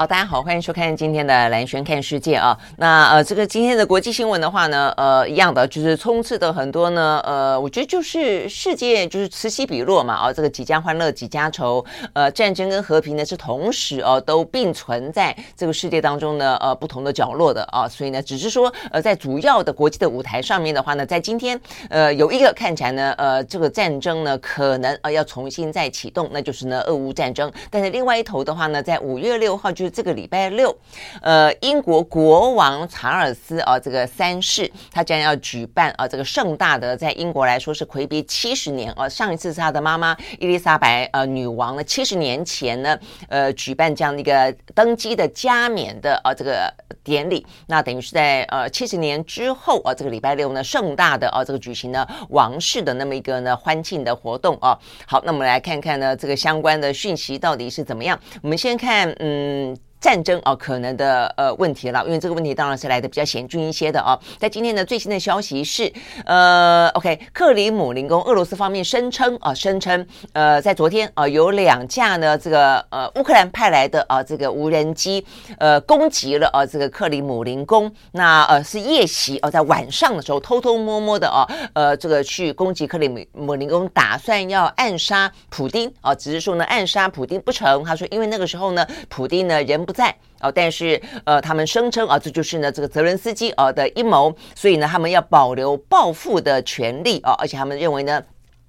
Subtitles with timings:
[0.00, 2.56] 好，大家好，欢迎收看今天的蓝轩看世界啊。
[2.76, 21.60] 那呃，这个今天的国际新闻的话呢，呃，一样的就是充斥的很多呢，呃，我觉得就是世界就是此起彼落嘛，啊，这个几家欢乐几家愁，呃，战争跟和平呢是同时哦、啊、都并存在这个世界当中呢，呃，不同的角落的啊，所以呢，只是说呃，在主要的国际的舞台上面的话呢，在今天
[21.90, 30.76] 呃有一个看起来呢，呃，这个战争呢可能呃要重新再启动，那就是呢俄乌战争，但是另外一头的话呢，在五月六号就这个礼拜六，
[31.22, 54.78] 呃，英国国王查尔斯啊，这个三世，他将要举办啊，这个盛大的，在英国来说是魁别七十年啊，上一次是他的妈妈伊丽莎白呃女王呢，七十年前呢，呃，举办这样的一个登基的加冕的啊这个典礼，那等于是在呃七十年之后啊，这个礼拜六呢，盛大的啊这个举行呢王室的那么一个呢欢庆的活动啊。
[55.06, 58.18] 好，那我们来看看呢这个相关的讯息到底是怎么样。
[58.42, 59.77] 我们先看嗯。
[60.00, 64.16] 战争啊，可能的呃问题了，因为这个问题当然是来的比较险峻一些的啊。
[64.38, 65.92] 在今天的最新的消息是，
[66.24, 75.26] 呃，OK，克里姆林宫，俄罗斯方面声称啊，声称呃，在昨天啊，有两架呢这个呃乌克兰派来的啊这个无人机
[75.58, 89.87] 呃攻击了啊这个克里姆林宫，那呃是夜袭哦，在晚上的时候偷偷摸摸的啊呃这个去攻击克里姆林宫，打算要暗杀普丁啊，只是说呢暗杀普丁不成，他说因为那个时候呢普丁呢人。
[89.88, 98.22] 不在啊，但是呃，他们声称啊，这就是呢这个泽伦斯基呃的阴谋，所以呢，他们要保留报复的权利啊，而且他们认为呢，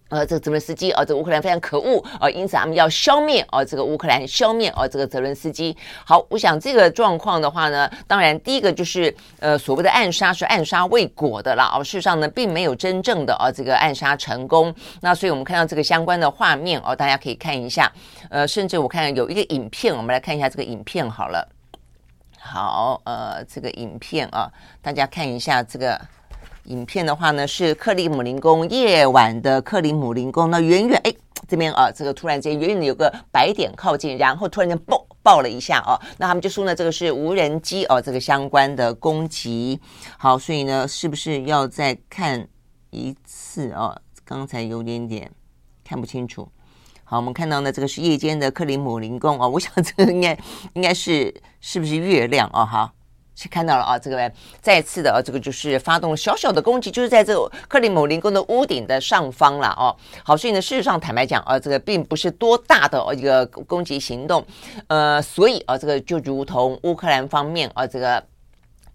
[0.09, 5.75] 呃，这个泽伦斯基啊，这乌克兰非常可恶啊，因此他们要消灭啊这个乌克兰，消灭啊这个泽伦斯基。
[6.03, 14.73] 好，我想这个状况的话呢，当然第一个就是呃所谓的暗杀是暗杀未果的了，而事实上呢，并没有真正的啊这个暗杀成功。
[15.01, 17.91] 那所以我们看到这个相关的画面哦，大家可以看一下。
[18.29, 21.47] 呃，甚至我看有一个影片，我们来看一下这个影片好了。
[22.39, 24.49] 好，呃，这个影片啊，
[24.81, 25.99] 大家看一下这个
[26.69, 30.51] 影片的话呢，是克里姆林宫夜晚的克里姆林宫。
[30.51, 31.13] 那远远哎，
[31.47, 39.79] 这边啊，这个突然间远远的有个白点靠近，然后突然间爆爆了一下啊，那他们就说呢，这个是无人机哦，这个相关的攻击。
[40.19, 42.47] 好，所以呢，是不是要再看
[42.91, 43.99] 一次啊？
[44.23, 45.31] 刚才有点点
[45.83, 46.47] 看不清楚。
[47.03, 50.37] 好，我们看到呢，这个是夜间的克里姆林宫啊，我想这个应该
[50.73, 52.63] 应该是是不是月亮啊？
[52.63, 52.98] 哈，是
[53.47, 59.95] 看到了啊，这个再次的啊，这个就是发动小小的攻击，就是在这个克里姆林宫的屋顶的上方了哦。
[60.23, 64.45] 好，所以呢，事实上坦白讲啊，这个并不是多大的一个攻击行动，
[64.87, 68.23] 呃，所以啊，这个就如同乌克兰方面啊，这个。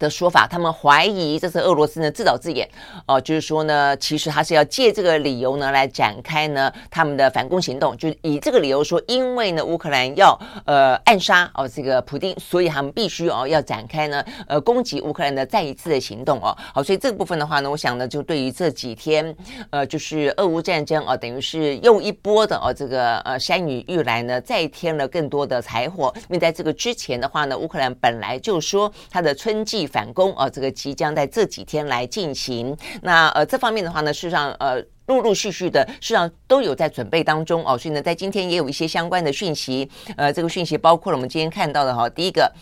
[0.04, 2.68] 的说法，他们怀疑这是俄罗斯呢自导自演，
[3.06, 19.34] 哦、就是说呢，其实他是要借这个理由呢来展开呢他们的反攻行动，就以这个理由说，因为呢乌克兰要呃暗杀哦这个普丁，所以他们必须哦要展开呢呃攻击乌克兰的再一次的行动哦，好，所以这部分的话呢，我想呢就对于这几天
[19.70, 29.84] 呃就是俄乌战争啊、呃，等于是又一波的哦、这个呃山雨欲来呢再添了更多的柴火，因为在这个之前的话呢，乌克兰本来就说他的春季。
[29.94, 32.76] 反攻啊，这个即将在这几天来进行。
[33.02, 37.78] 那呃，这方面的话呢，事实上呃，陆陆续续的，事实上都有在准备当中哦。
[37.78, 39.88] 所以呢，在今天也有一些相关的讯息。
[40.16, 42.52] 呃，这个讯息包括了我们今天看到的哈，第一个。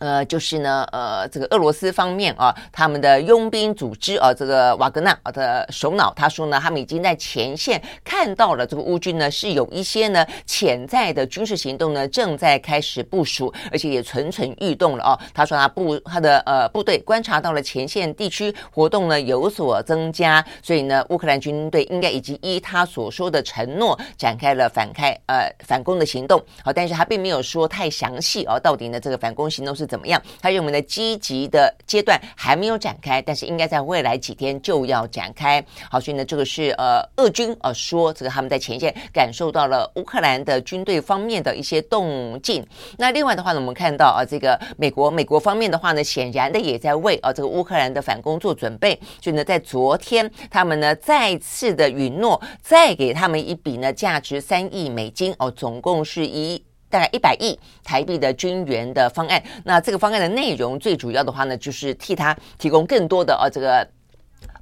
[0.00, 15.12] 呃，就是呢，呃，这个俄罗斯方面啊，他们的佣兵组织啊，这个瓦格纳的首脑，他说呢，他们已经在前线看到了这个乌军呢是有一些呢潜在的军事行动呢正在开始部署，而且也蠢蠢欲动了哦。
[15.34, 26.42] 他说他部他的呃部队观察到了前线地区活动呢有所增加，所以呢，乌克兰军队应该已经依他所说的承诺展开了反开呃反攻的行动。
[26.64, 29.89] 好，但是他并没有说太详细哦，到底呢这个反攻行动是。
[29.90, 30.22] 怎么样？
[30.40, 35.62] 他认为呢，积极的阶段还没有展开，但是应该在未来几天就要展开。
[35.90, 42.64] 好，所以呢，这个是呃，俄军呃说这个他们在前线感受到了乌克兰的军队方面的一些动静。
[42.96, 48.96] 那另外的话呢，我们看到啊，这个美国美国方面的话呢，显然的也在为啊这个乌克兰的反攻做准备。
[49.20, 56.62] 所以呢，在昨天他们呢再次的允诺，再给他们一笔呢价值三亿美金哦，总共是一。
[56.90, 63.88] 大概一百亿台币的军援的方案，那这个方案的内容最主要的话呢，就是替他提供更多的呃这个。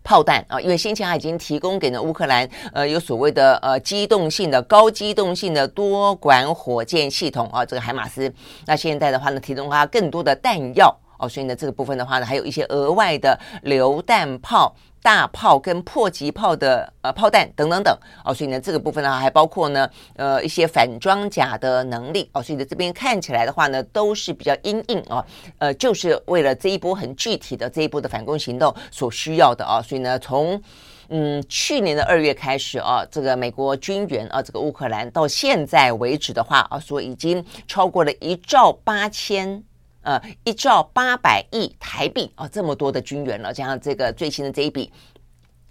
[0.04, 8.32] 炮弹啊，因为先前他已经提供给了乌克兰，呃，有所谓的呃机动性的高机动性的多管火箭系统啊，这个海马斯。
[8.64, 14.74] 那现在的话呢，提供他更多的弹药哦，所以呢，这个部分的话呢，还有一些额外的榴弹炮。
[15.08, 17.99] 大炮跟迫击炮的呃炮弹等等等。
[18.22, 22.28] 哦，所以呢，这个部分呢还包括呢呃一些反装甲的能力。
[22.34, 25.25] 哦，所以呢这边看起来的话呢都是比较阴硬哦，
[25.56, 30.62] 呃就是为了这一波很具体的这一波的反攻行动所需要的啊，所以呢从
[31.08, 39.64] 嗯去年的二月开始啊，这个美国军援啊这个乌克兰到现在为止的话啊，说已经超过了一兆八千。
[40.08, 44.90] 呃，一兆八百亿台币啊，这么多的军援了，加上这个最新的这一笔。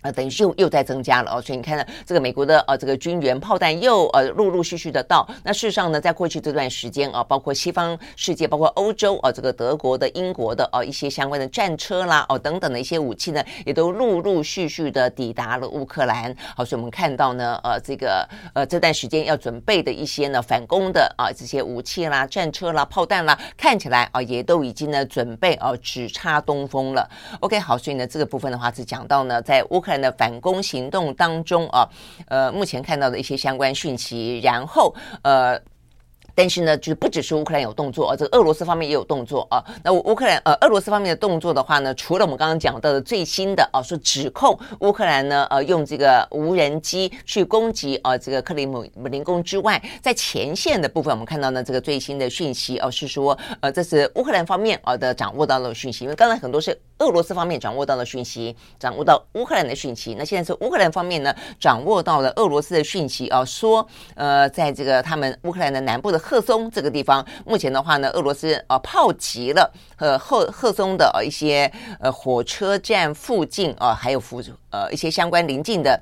[0.07, 5.27] 呃，等于又又在增加了哦，所以你看呢，这个美国的呃这个军援炮弹又呃陆陆续续的到。
[5.43, 16.33] 那事实上呢，在过去这段时间啊，包括西方世界，包括欧洲啊，这个德国的、英国的啊一些相关的战车啦哦等等的一些武器呢，也都陆陆续续的抵达了乌克兰。
[16.55, 27.09] 好，所以我们看到呢，呃这个呃这段时间要准备的一些呢反攻的啊这些武器啦、战车啦、炮弹啦，看起来啊也都已经呢准备啊只差东风了。
[27.41, 31.87] OK，好，所以呢这个部分的话是讲到呢在乌克兰的反攻行动当中啊，
[32.27, 35.59] 呃，目前看到的一些相关讯息，然后呃。
[36.39, 39.57] 但是呢，就是不只是乌克兰有动作，而这个俄罗斯方面也有动作啊。
[39.83, 66.17] 那乌克兰呃，俄罗斯方面的动作的话呢，除了我们刚刚讲到的最新的啊，说指控乌克兰呢呃用这个无人机去攻击啊这个克里姆林宫之外，在前线的部分，我们看到呢这个最新的讯息哦，是说呃这是乌克兰方面啊的掌握到了讯息，因为刚才很多是俄罗斯方面掌握到了讯息，掌握到乌克兰的讯息，那现在是乌克兰方面呢掌握到了俄罗斯的讯息啊，说呃在这个他们乌克兰的南部的。
[66.27, 71.71] 赫松这个地方，目前的话呢，俄罗斯啊炮击了呃赫赫松的一些
[72.01, 75.97] 呃火车站附近啊，还有附呃一些相关邻近的。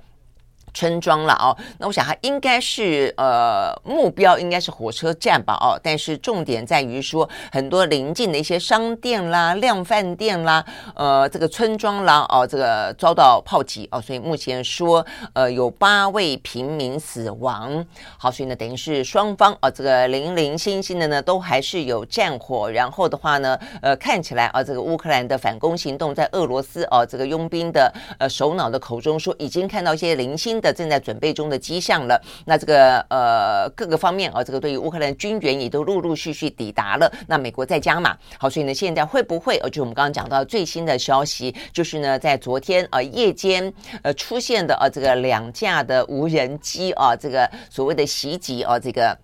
[0.76, 10.64] 村庄了哦，那我想它应该是呃目标应该是火车站吧哦，但是重点在于说很多邻近的一些商店啦、量贩店啦、
[10.94, 17.86] 呃这个村庄啦哦，这个遭到炮击哦，所以目前说呃有八位平民死亡。
[18.18, 27.90] 好，所以呢等于是双方啊、哦、这个零零星星的呢都还是有战火，然后的话呢呃看起来啊这个乌克兰的反攻行动在俄罗斯哦这个佣兵的
[28.20, 30.62] 呃首脑的口中说已经看到一些零星。
[30.66, 37.12] 的正在准备中的迹象了，那这个呃各个方面啊，这个对于乌克兰军援也都陆陆续续抵达了。
[37.28, 43.72] 那美国在加码，好，所以呢，现在会不会呃，就我们刚刚讲到最新的消息，就是呢，在昨天啊夜间
[44.02, 49.16] 呃出现的啊这个两架的无人机啊，这个所谓的袭击啊，这个。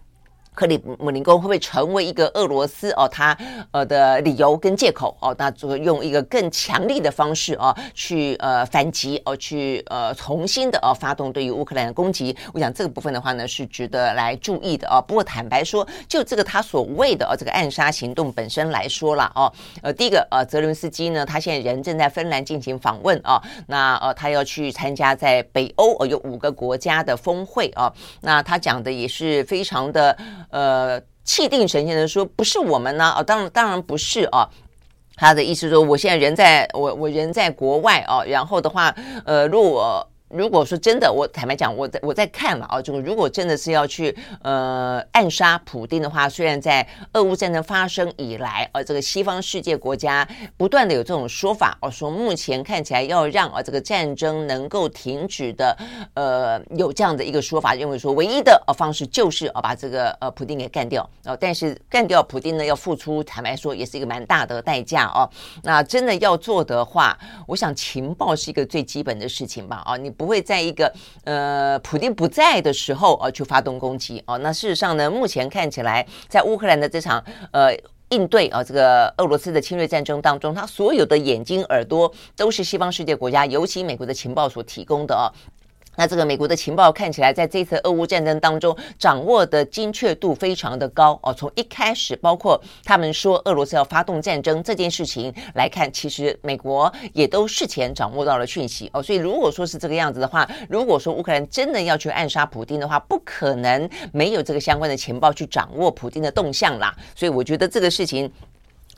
[0.53, 3.35] 克里姆林宫会不会成为一个俄罗斯哦，他
[3.71, 5.33] 呃的理由跟借口哦？
[5.37, 12.35] 那就用一个更强力的方式哦，去呃反击哦，去呃重新的哦发动对于乌克兰的攻击。
[12.53, 15.01] 我想这个部分的话呢，是值得来注意的哦。
[15.07, 19.51] 不过坦白说，就这个他所谓的哦这个暗杀行动本身来说了哦，
[19.81, 30.17] 呃第一个呃泽伦斯基呢，他现在人正在芬兰进行访问啊，那呃他要去参加在北欧呃有五个国家的峰会啊，那他讲的也是非常的。
[30.49, 34.49] 呃，气定神闲的说，不是我们呢，啊，当然当然不是啊，
[35.15, 38.95] 他的意思说，我现在人在我我人在国外啊，然后的话，
[39.25, 40.07] 呃，如果。
[40.33, 50.25] 如果说真的，我坦白讲，我在我在看了啊，就如果真的是要去呃暗杀普丁的话，虽然在俄乌战争发生以来，呃，这个西方世界国家
[50.55, 55.77] 不断的有这种说法，哦，说目前看起来要让啊这个战争能够停止的，
[56.13, 65.29] 呃，有这样的一个说法，认为说唯一的呃方式就是啊把这个呃普丁给干掉，哦，但是干掉普丁呢要付出，坦白说也是一个蛮大的代价哦。
[65.63, 70.09] 那真的要做的话，我想情报是一个最基本的事情吧，啊，你。
[70.21, 74.37] 不会在一个呃普丁不在的时候啊去发动攻击哦。
[74.37, 77.75] 那事实上呢，目前看起来在乌克兰的这场呃
[78.09, 85.25] 应对啊这个俄罗斯的侵略战争当中，他所有的眼睛耳朵都是西方世界国家，尤其美国的情报所提供的啊。
[86.01, 91.31] 那这个美国的情报看起来，在这次俄乌战争当中掌握的精确度非常的高哦。
[91.31, 99.03] 从一开始，包括他们说俄罗斯要发动战争这件事情来看，其实美国也都事前掌握到了讯息哦。
[99.03, 106.91] 所以如果说是这个样子的话，如果说乌克兰真的要去暗杀普丁的话，不可能没有这个相关的情报去掌握普丁的动向啦。
[107.15, 108.27] 所以我觉得这个事情。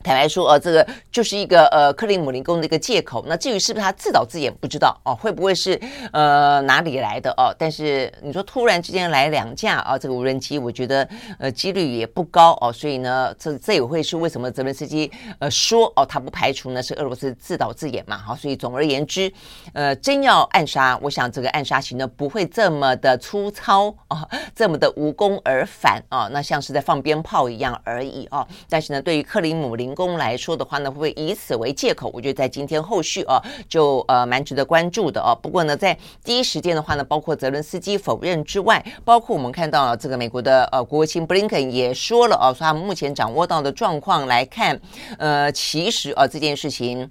[0.03, 3.23] 坦白说，呃，这个就是一个呃克里姆林宫的一个借口。
[3.27, 5.79] 那至于是不是他自导自演，不知道哦，会不会是
[6.11, 7.55] 呃哪里来的哦？
[7.57, 11.07] 但是你说突然之间来两架啊，这个无人机，我觉得
[11.39, 12.71] 呃几率也不高哦。
[12.71, 18.17] 所以呢，这这也会是为什么泽连斯基呃说哦，他不排除呢是俄罗斯自导自演嘛。
[18.17, 19.31] 好，所以总而言之，
[19.73, 28.45] 呃，真要暗杀，我想这个暗杀型呢不会这么的粗糙啊，这么的无功而返啊，那像是在放鞭炮一样而已啊。
[28.69, 32.09] 但是呢，对于克里姆林工来说的话呢，会不会以此为借口？
[32.13, 35.37] 我觉得在今天后续啊，就呃蛮值得关注的哦。
[35.41, 44.79] 不过呢，在第一时间的话呢，包括泽伦斯基否认之外，包括我们看到这个美国的呃国务卿布林肯也说了哦，说他们目前掌握到的状况来看，
[45.17, 47.09] 呃，其实啊这件事情。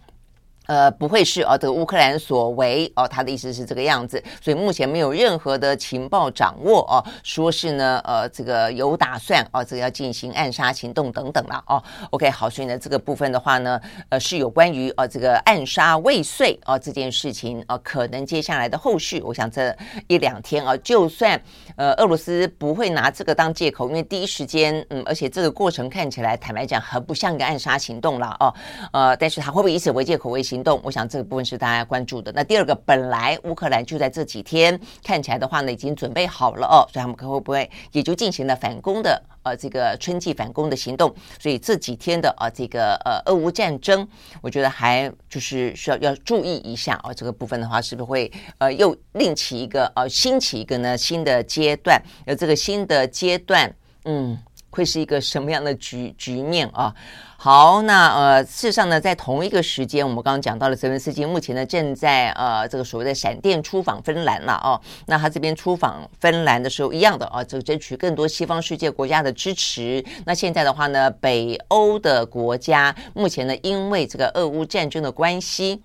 [0.66, 11.82] 呃，不会是哦，这个乌克兰所为哦，他的意思是这个样子，所以目前没有任何的情报掌握哦，说是呢，呃，这个有打算哦，这个要进行暗杀行动等等了哦。
[12.10, 19.76] OK，好，所以呢，这个部分的话呢，呃，是有关于呃这个暗杀未遂哦这件事情呃，可能接下来的后续，我想这
[20.06, 21.40] 一两天啊，就算
[21.76, 28.54] 呃俄罗斯不会拿这个当借口，因为第一时间嗯，而且这个过程看起来坦白讲很不像一个暗杀行动了哦，
[28.92, 32.30] 呃，但是他会不会以此为借口为行动，我想这个部分是大家关注的。
[32.32, 41.14] 那第二个，本来乌克兰就在这几天看起来的话呢，已经准备好了哦，所以他们会不会也就进行了反攻的呃这个春季反攻的行动？
[41.40, 44.06] 所以这几天的呃这个呃俄乌战争，
[44.42, 51.98] 我觉得还就是需要要注意一下哦，这个部分的话是不是会呃又另起一个呃兴起一个呢新的阶段？
[52.26, 54.36] 而这个新的阶段，嗯。
[54.72, 56.92] 会是一个什么样的局局面啊？
[57.36, 64.80] 好，那呃，事实上呢，在同一个时间，我们刚刚讲到了泽连斯基目前呢正在呃这个所谓的闪电出访芬兰了哦。
[65.06, 70.04] 那他这边出访芬兰的时候，一样的啊，这个争取更多西方世界国家的支持。
[70.24, 75.82] 那现在的话呢，北欧的国家目前呢，因为这个俄乌战争的关系。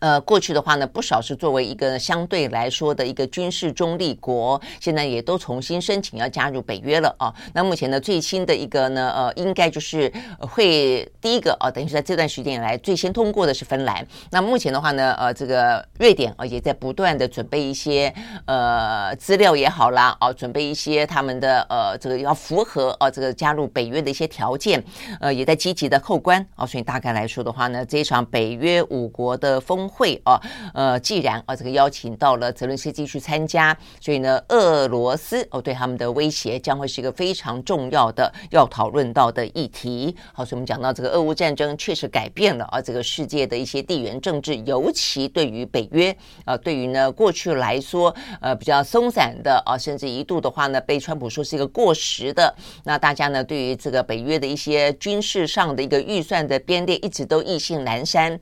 [0.00, 7.34] 呃，过去的话呢，不少是作为一个相对来说的一个军事中立国，现在也都重新申请要加入北约了啊。
[7.52, 14.06] 那目前呢，最新的一个呢，呃，应该就是会第一个啊，等于是在这段时间以来最先通过的是芬兰。
[14.30, 18.12] 那目前的话呢，呃，这个瑞典啊也在不断的准备一些
[18.46, 24.82] 呃资料也好啦，啊，准备一些他们的呃这个要符合啊这个加入北约的一些条件，
[25.20, 26.64] 呃，也在积极的后关啊。
[26.64, 29.87] 所以大概来说的话呢，这一场北约五国的风。
[29.88, 30.40] 会啊，
[30.74, 40.14] 呃，既然啊，这个邀请到了泽伦斯基去参加，所以呢，俄罗斯哦对他们的威胁将会是一个非常重要的要讨论到的议题。
[40.32, 46.14] 好，所以我们讲到这个俄乌战争确实改变了啊这个世界的一些地缘政治，尤其对于北约
[46.44, 52.54] 啊，对于呢过去来说呃比较松散的啊，甚至一度的话呢被川普说是一个过时的，
[52.84, 58.38] 那大家呢对于这个北约的一些军事上的一个预算的编列一直都意兴阑珊。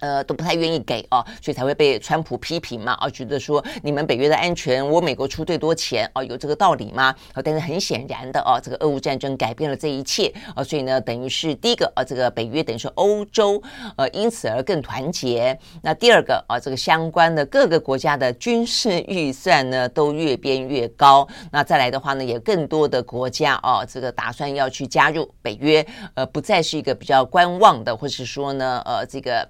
[0.00, 7.14] 呃，都不太愿意给哦，所以才会被川普批评嘛，啊，觉得说你们北约的安全，我美国出最多钱啊，有这个道理吗？
[7.32, 13.62] 啊，但是很显然的哦，这个俄乌战争改变了这一切啊，所以呢，等于是第一个啊，这个北约等于是欧洲，
[13.96, 15.58] 呃，因此而更团结。
[15.82, 21.26] 那第二个啊，这个相关的各个国家的军事预算呢，都越编越高。
[21.52, 29.46] 那再来的话呢，也更多的国家啊，这个打算要去加入北约，呃，不再是一个比较观望的，或是说呢，呃，这个。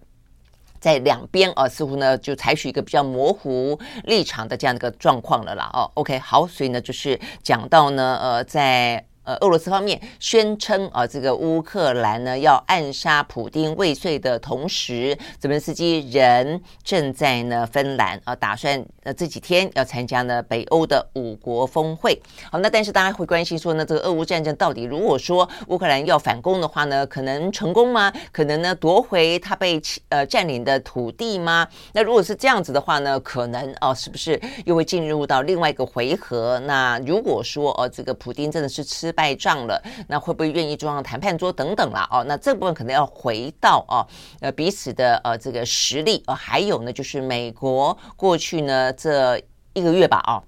[0.80, 5.70] 在两边啊，似乎呢就采取一个比较模糊立场的这样的一个状况了啦。
[5.72, 9.04] 哦，OK，好，所以呢就是讲到呢，呃，在。
[9.23, 22.19] 呃，俄罗斯方面宣称啊，这个乌克兰呢要暗杀普丁未遂的同时，泽连斯基人正在呢芬兰啊，打算呃这几天要参加呢北欧的五国峰会。
[22.50, 28.11] 好，那但是大家会关心说呢，这个俄乌战争到底如果说乌克兰要反攻的话呢，可能成功吗？
[28.33, 31.69] 可能呢夺回他被呃占领的土地吗？
[31.93, 36.59] 那如果是这样子的话呢，可能哦、啊，是不是又会进入到另外一个回合？
[36.61, 39.10] 那如果说哦、啊，这个普丁真的是吃。
[39.12, 42.09] 败仗了，那会不会愿意坐上谈判桌等等啦？
[42.11, 44.07] 哦，那这部分可能要回到哦，
[44.40, 49.40] 呃，彼此的呃这个实力，呃，还有呢，就是美国过去呢这
[49.73, 50.43] 一个月吧，哦。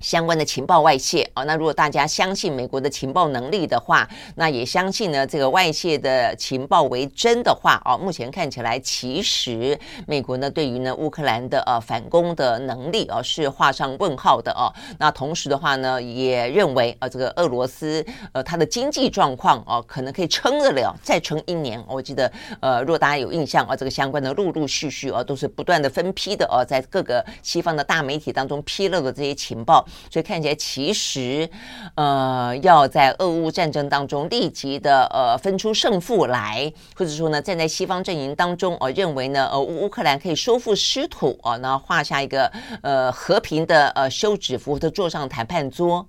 [0.00, 14.72] 相关的情报外泄啊，那如果大家相信美国的情报能力的话，那也相信呢这个外泄的情报为真的话啊，目前看起来其实美国呢对于呢乌克兰的呃反攻的能力啊是画上问号的哦。
[14.98, 21.82] 那同时的话呢，也认为啊这个俄罗斯呃它的经济状况啊可能可以撑得了再撑一年。
[21.86, 22.30] 我记得
[22.60, 29.86] 呃若大家有印象啊，这个相关的陆陆续续啊都是不断的分批的哦，在各个西方的大媒体当中披露的这些情报。
[30.10, 31.48] 所以看起来其实
[31.94, 42.50] 呃要在俄乌战争当中立即的呃分出胜负来，或者说呢站在西方阵营当中哦、呃、认为呢呃乌克兰可以收复失土啊，那、呃、画下一个
[42.82, 46.06] 呃和平的呃休止符的坐上谈判桌。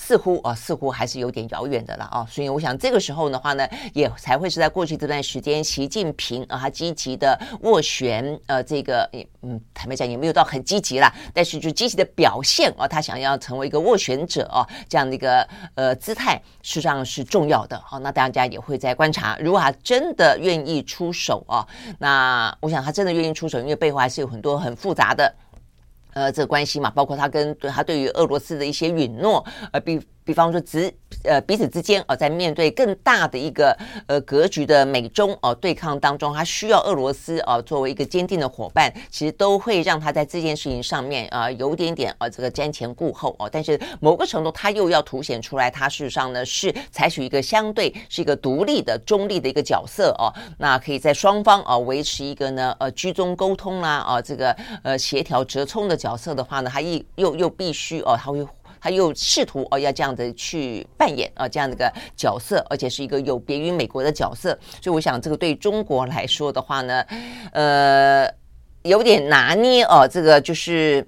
[0.00, 9.10] 似乎啊、似乎还是有点遥远的了啊、所以我想这个时候的话呢，也才会是在过去这段时间，习近平啊，他积极的斡旋，呃，这个
[9.42, 25.34] 嗯，坦白讲也没有到很积极啦，但是就积极的表现啊、哦，他想要成为一个斡旋者啊、哦，这样的一个呃姿态，实际上是重要的啊、那大家也会在观察，如果他真的愿意出手啊、哦，那我想他真的愿意出手，因为背后还是有很多很复杂的。
[26.18, 30.02] 呃，这个关系嘛，包括他跟对他对于俄罗斯的一些允诺，呃，并。
[30.28, 30.92] 比方说，之
[31.24, 33.74] 呃彼此之间啊，在面对更大的一个
[34.06, 43.48] 呃格局的美中哦对抗当中，他需要俄罗斯啊作为一个坚定的伙伴，其实都会让他在这件事情上面啊有点点啊这个瞻前顾后哦。
[43.50, 50.28] 但是某个程度，他又要凸显出来，他事实上呢是采取一个相对是一个独立的中立的一个角色哦。
[50.58, 58.46] 那可以在双方啊维持一个呢呃居中沟通啦啊这个呃协调折冲的角色的话呢，他一又又必须哦他会。
[58.80, 67.04] 他又试图哦要这样的去扮演啊这样的一个角色，而且是一个有别于美国的角色，所以我想这个对中国来说的话呢，
[67.52, 68.28] 呃，
[68.82, 71.06] 有点拿捏哦，这个就是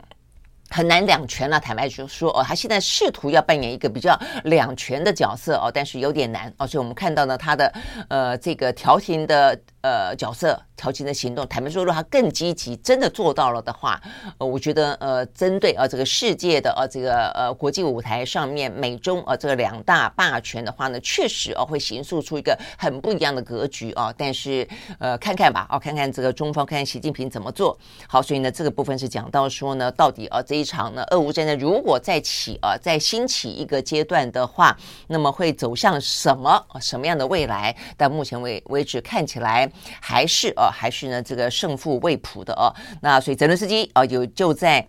[0.68, 1.58] 很难两全了。
[1.60, 7.72] 坦白说说哦，他现在试图要扮演一个比较两全的角色哦，但是有点难哦，所以我们看到呢，他的
[8.08, 9.58] 呃这个调停的。
[9.82, 13.98] 呃，角色调情的行动，坦白说，如果他更积极，真的做到了的话，
[14.36, 24.68] 呃，我觉得呃，针对、呃、这个世界的呃这个呃国际舞台上面，美中、呃、这个两大霸权的话呢，确实哦、呃、会形塑出一个很不一样的格局啊、但是
[24.98, 28.20] 呃，看看吧，哦、看看这个中方，看看习近平怎么做好。
[28.20, 37.74] 所以呢，这个部分是讲到说呢，到底、呃、这一场呢，俄乌战争如果再起、呃，再兴起一个阶段的话，那么会走向什么什么样的未来？
[37.96, 39.69] 但目前为为止看起来。
[40.00, 42.74] 还是呃，还是呢，这个胜负未卜的哦。
[43.02, 44.86] 那所以泽伦斯基啊，有就在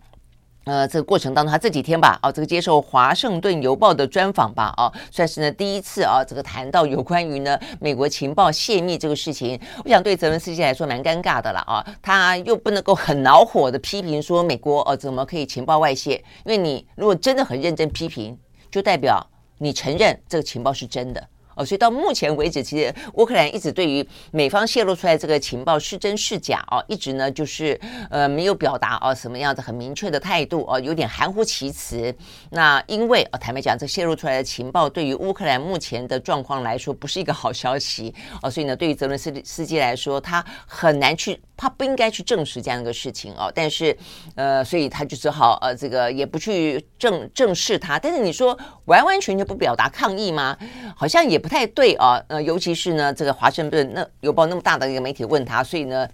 [0.66, 9.60] 呃这个过程当中，他这几天吧，哦，这个接受《华盛顿邮报》的专访吧，哦，算是呢第一次啊，这个谈到有关于呢美国情报泄密这个事情。
[9.84, 16.24] 我想对泽伦斯基来说蛮尴尬的了啊，他又不能够很恼火的批评说美国哦怎么可以情报外泄？
[16.46, 18.38] 因为你如果真的很认真批评，
[18.70, 19.26] 就代表
[19.58, 21.28] 你承认这个情报是真的。
[21.56, 32.16] 哦，所以到目前为止，其实乌克兰一直对于美方泄露出来这个情报是真是假哦，一直呢就是呃没有表达哦什么样子很明确的态度哦，有点含糊其辞。
[32.52, 43.52] 那因为哦，坦白讲，这泄露出来的情报对于乌克兰目前的状况来说不是一个好消息哦，所以呢，对于泽伦斯斯基来说，他很难去，他不应该去证实这样一个事情哦。
[43.54, 43.96] 但是
[44.36, 48.00] 呃，所以他就只好呃这个也不去正正视他。
[48.00, 50.58] 但是你说完完全全不表达抗议吗？
[50.96, 51.42] 好像也。
[51.42, 56.08] 不太对啊，呃，尤其是呢，这个华盛顿那邮报那么大的一个媒体问他，所以呢，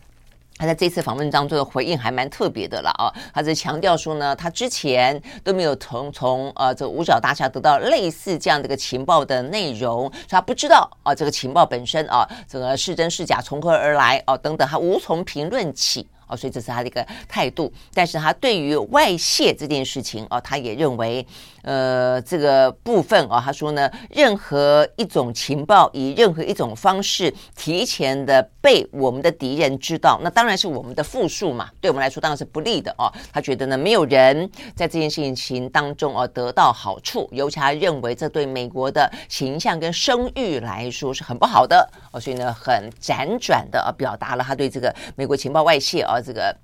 [0.58, 3.13] 他在这次访问当中的回应还蛮特别的了啊。
[3.32, 16.08] 他在强调说呢，他之前都没有从从呃这五角大厦得到类似这样的一个情报的内容，所以他不知道啊这个情报本身啊这个是真是假，从何而来啊等等，他无从评论起。
[16.28, 21.26] 哦，所以这是他的一个态度，但是他对于外泄这件事情哦，他也认为，
[21.63, 33.12] 呃，这个部分哦，他说呢，任何一种情报以任何一种方式提前的被我们的敌人知道，那当然是我们的负数嘛，对我们来说当然是不利的哦。
[33.32, 46.16] 他觉得呢，没有人在这件事情当中哦得到好处，尤其他认为这对美国的形象跟声誉来说是很不好的哦，所以呢，很辗转的表达了他对这个美国情报外泄啊。
[46.21, 46.58] 这个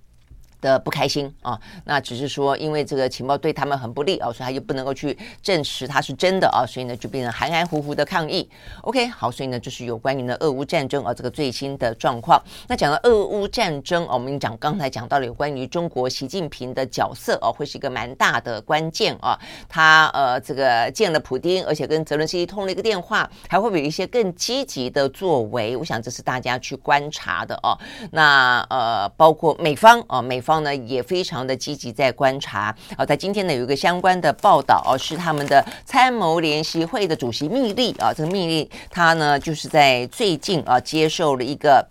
[0.63, 8.49] 的不开心啊，那只是说，因为这个情报对他们很不利啊，所以他就不能够去证实它是真的啊，所以呢就变成含含糊糊的抗议。
[8.83, 12.41] OK，好，所以呢就是有关于呢俄乌战争啊这个最新的状况。
[12.69, 19.37] 那讲到俄乌战争啊，我们讲刚才讲到了有关于中国习近平的角色啊，会是一个蛮大的关键啊。
[19.67, 25.75] 他呃这个见了普丁，而且跟泽伦斯基通了一个电话，还会有一些更积极的作为？
[25.75, 27.77] 我想这是大家去观察的啊。
[28.11, 30.52] 那呃包括美方啊，美方。
[30.61, 32.75] 呢也非常的积极在观察。
[32.97, 41.87] 啊，在今天呢有一个相关的报道哦，是他们的参谋联席会的主席密利啊，这个密利他呢就是在最近啊接受了一个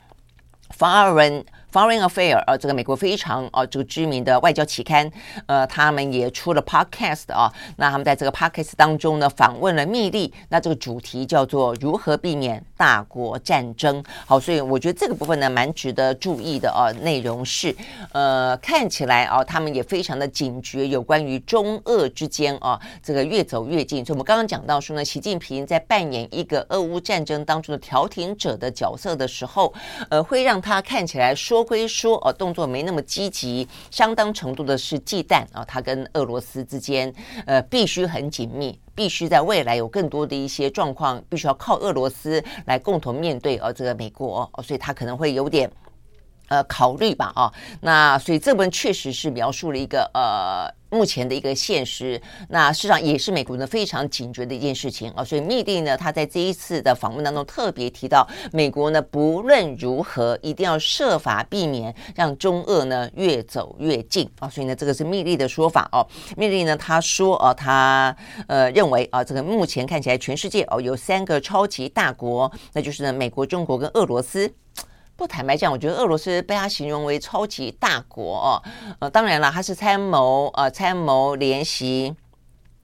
[0.71, 5.11] 法尔文 Foreign Affair 呃，这个美国非常呃这个知名的外交期刊，
[5.47, 7.51] 呃，他们也出了 Podcast 啊。
[7.77, 14.05] 那他们在这个 Podcast 当中呢，访问了密利，那这个主题叫做如何避免大国战争。
[14.27, 16.93] 好，所以我觉得这个部分呢，蛮值得注意的啊。
[17.01, 17.75] 内容是，
[18.13, 24.05] 呃，看起来啊，他们也非常的警觉，有关于中俄之间啊，这个越走越近。
[24.05, 29.73] 所以我们刚刚讲到说呢，习近平在扮演一个俄乌战争当中的调停者的角色的时候，
[30.11, 37.13] 呃，会让他看起来说归说，哦，动作没那么积极，相当程度的是忌惮啊，他跟俄罗斯之间，
[37.47, 45.71] 呃，必须很紧密，必须在未来有更多的一些状况，必须要靠俄罗斯来共同面对，哦，这个美国，所以他可能会有点。
[46.49, 55.25] 呃，考虑吧，啊，那所以这本确实是描述了一个呃目前的一个现实，那事实上也是美国人非常警觉的一件事情啊。
[55.25, 64.49] 所以密利呢，他在这一次的访问当中特别提到，美国呢不论如何一定要设法避免让中俄呢越走越近啊。
[64.49, 66.07] 所以呢，这个是密利的说法哦。
[66.37, 68.15] 密利呢他说啊，他
[68.47, 74.53] 呃认为啊，这个目前看起来全世界哦有三个超级大国，那就是呢美国、中国跟俄罗斯。
[75.23, 78.63] 不坦白讲，我觉得俄罗斯被他形容为超级大国哦，
[78.99, 82.13] 呃，当然了，他是参谋呃参谋联席。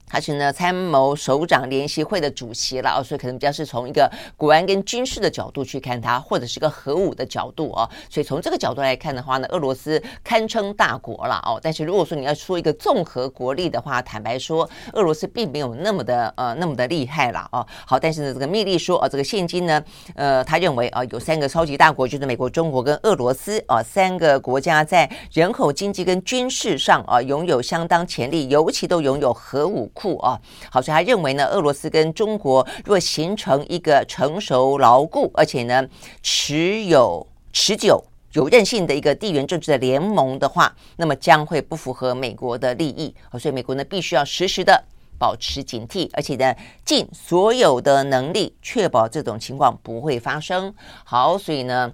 [0.09, 7.87] 他是呢参谋首长联席会的主席了哦，所以可能比较是从一个国安跟军事的角度去看他，或者是个核武的角度哦。
[8.09, 11.59] 所以从这个角度来看的话呢，俄罗斯堪称大国了哦。
[11.61, 17.65] 但是如果说你要说一个综合国力的话，坦白说，俄罗斯并没有那么的呃那么的厉害了哦。
[17.85, 19.83] 好，但是呢，这个密利说啊，这个现今呢，
[20.15, 29.91] 呃，他认为啊，有三个超级大国，就是美国、中国跟俄罗斯啊，三个国家在人口、经济跟军事上啊，拥有相当潜力，尤其都拥有核武。
[29.99, 30.39] 库啊，
[30.71, 35.85] 好，所以他认为呢，俄罗斯跟中国若形成一个成熟、牢固，而且呢
[36.23, 43.13] 持有持久、有韧性的一个地缘政治的联盟的话，那么将会不符合美国的利益。
[43.37, 44.81] 所以美国呢必须要时时的
[45.17, 50.73] 保持警惕，而且呢尽所有的能力确保这种情况不会发生。
[51.03, 51.91] 好，所以呢，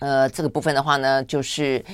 [0.00, 1.84] 呃，这个部分的话呢，就是。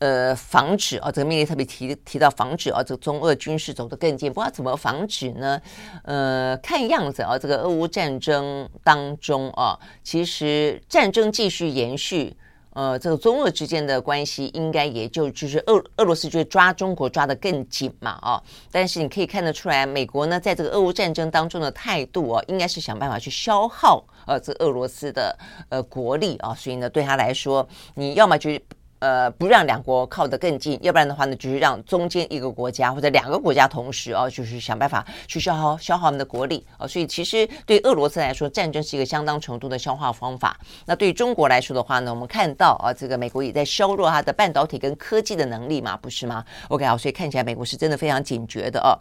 [0.00, 5.60] 呃，防止啊，这个命令特别提提到防止啊，这个中俄军事走得更近，不知道怎么防止呢？
[6.04, 12.34] 呃，看样子啊，这个俄乌战争当中啊，其实战争继续延续，
[12.72, 28.62] 呃，这个中俄之间的关系应该也就就是俄俄罗斯就抓中国抓得更紧嘛啊，但是你可以看得出来，美国呢在这个俄乌战争当中的态度啊，应该是想办法去消耗呃这俄罗斯的呃国力啊，所以呢对他来说，你要么就是。
[29.00, 36.86] 呃，不让两国靠得更近，要不然的话呢，就是让中间一个国家或者两个国家同时哦，就是想办法去消耗消耗我们的国力哦。
[36.86, 40.56] 所以其实对俄罗斯来说，战争是一个相当程度的消化方法。
[40.84, 48.92] 那对于中国来说的话呢，我们看到啊，这个美国也在削弱它的半导体跟科技的能力嘛，不是吗？OK 好，所以看起来美国是真的非常警觉的哦。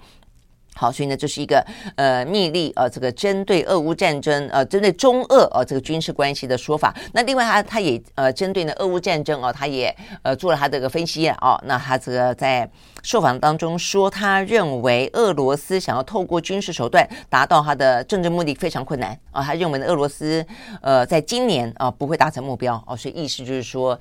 [0.79, 1.61] 好，所以呢，这是一个
[1.97, 6.95] 呃密利呃，这个针对俄乌战争呃，针对中俄呃这个军事关系的说法。
[7.11, 11.37] 那另外他他也呃针对呢俄乌战争哦，他也呃做了他这个分析啊。
[11.41, 12.69] 哦，那他这个在
[13.03, 19.43] 受访当中说，他认为俄罗斯想要透过军事手段达到他的政治目的非常困难啊。
[19.43, 20.45] 他认为呢，俄罗斯
[20.81, 23.99] 呃在今年啊不会达成目标哦，所以意思就是说，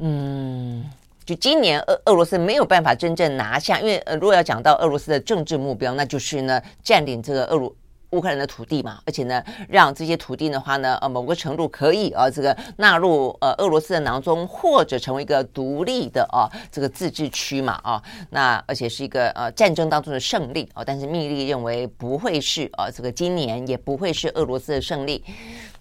[0.00, 0.84] 嗯。
[1.28, 7.70] 就今年俄俄罗斯没有办法真正拿下，因为呃，如果要讲到俄罗斯的政治目标，那就是呢占领这个俄罗
[8.10, 25.22] 乌克兰的土地嘛，而且呢让这些土地的话呢，呃，某个程度可以啊这个纳入呃俄罗斯的囊中，或者成为一个独立的啊这个自治区嘛啊，那而且是一个呃战争当中的胜利啊，但是密利认为不会是啊这个今年也不会是俄罗斯的胜利。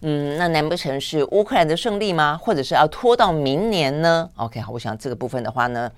[0.01, 2.37] 嗯，那难不成是乌克兰的胜利吗？
[2.37, 5.89] 或者是要拖到明年呢？OK，好，我想这个部分的话呢。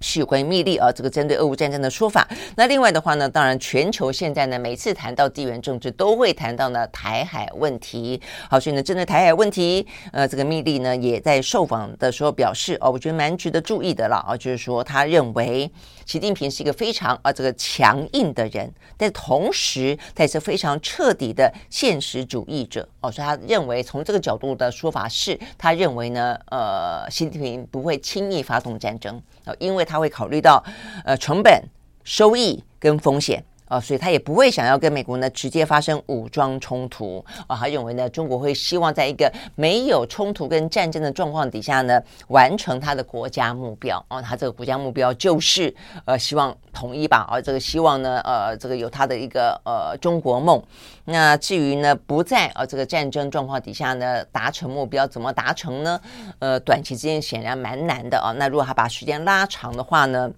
[0.00, 2.26] 是有关于密利啊，这个针对俄乌战争的说法。
[2.56, 8.20] 那另外的话呢，当然全球现在呢，每次谈到地缘政治，都会谈到呢台海问题。
[8.48, 15.70] 好，所以呢，针对台海问题，呃，这个密利呢也在受访的时候表示，哦，我觉得蛮值得注意的了啊，就是说他认为
[16.06, 22.88] 习近平是一个非常啊这个强硬的人，但同时他也是非常彻底的现实主义者。
[23.00, 29.20] 哦，所以他认为从这个角度的说法是，他认为呢，呃，习近平不会轻易发动战争，
[29.58, 29.80] 因为。
[29.90, 30.62] 他会考虑到
[31.04, 31.60] 呃成本、
[32.04, 37.56] 收益跟风险啊，所以他也不会想要跟美国呢直接发生武装冲突啊。
[37.56, 44.20] 他认为呢，中国会希望在一个没有冲突跟战争的状况底下呢，完成他的国家目标啊。
[44.20, 45.72] 他这个国家目标就是
[46.04, 47.24] 呃，希望统一吧。
[47.30, 50.60] 而、啊、这个希望呢，呃，这个有他的一个呃中国梦。
[51.04, 56.00] 那至于呢，不在呃这个战争状况底下呢达成目标，怎么达成呢？
[56.40, 58.32] 呃，短期之间显然蛮难的啊。
[58.36, 60.28] 那如果他把时间拉长的话呢？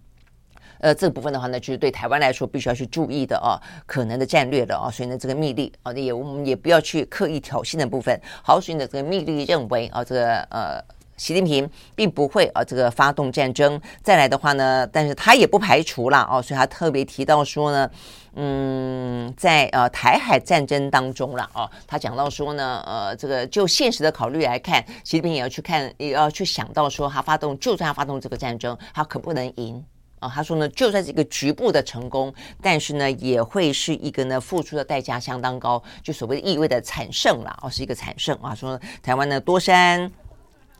[0.82, 3.54] 呃，这部分的话呢，就是对台湾来说必须要去注意的啊，
[3.86, 8.20] 可能的战略的啊，所以呢，这个密利啊，也我们也不要去刻意挑衅的部分。
[8.42, 10.82] 好，所以呢，这个密利认为啊，这个呃，
[11.16, 13.80] 习近平并不会啊，这个发动战争。
[14.02, 17.88] 再来的话呢，但是他也不排除了啊，所以他特别提到说呢，
[18.34, 29.84] 嗯，在呃台海战争当中了啊，他讲到说呢，呃，这个就现实的考虑来看，习近平也要去看，也要去想到说，他发动，就算他发动这个战争，他可不能赢。
[30.22, 32.32] 啊，他说呢，就算是一个局部的成功，
[32.62, 38.54] 但是呢，也会是一个呢付出的代价相当高，就所谓的意味的惨胜了，哦，是一个惨胜啊。
[38.54, 40.08] 说台湾呢多山，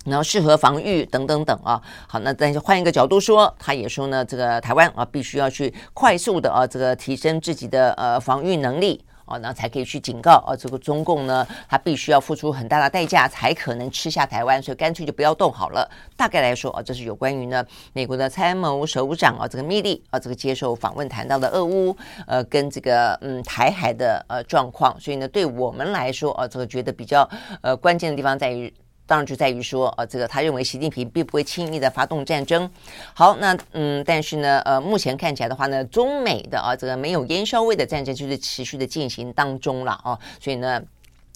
[0.05, 1.83] 然后适合防御等等等啊。
[2.07, 9.05] 好，那但是换一个角度说，他也说呢，这个台湾啊，必须要去快速的啊，这个提升自己的呃防御能力。
[9.25, 15.89] 哦，那才可以去警告啊，这个中共呢，他必须要付出很大的代价，才可能吃下台湾，所以干脆就不要动好了。
[16.17, 27.29] 大概来说哦，这是有关于呢美国的参谋首长啊，这个密利啊，这个接受访问谈到的俄乌呃跟这个嗯台海的呃状况，所以呢，对我们来说哦，这个觉得比较
[27.61, 28.73] 呃关键的地方在于。
[29.13, 32.71] 当然就在于说，呃，这个他认为习近平并不会轻易的发动战争。
[33.13, 40.83] 好，那嗯，但是呢，呃，目前看起来的话呢，中美的啊这个没有烟硝味的战争就是持续的进行当中了啊，所以呢。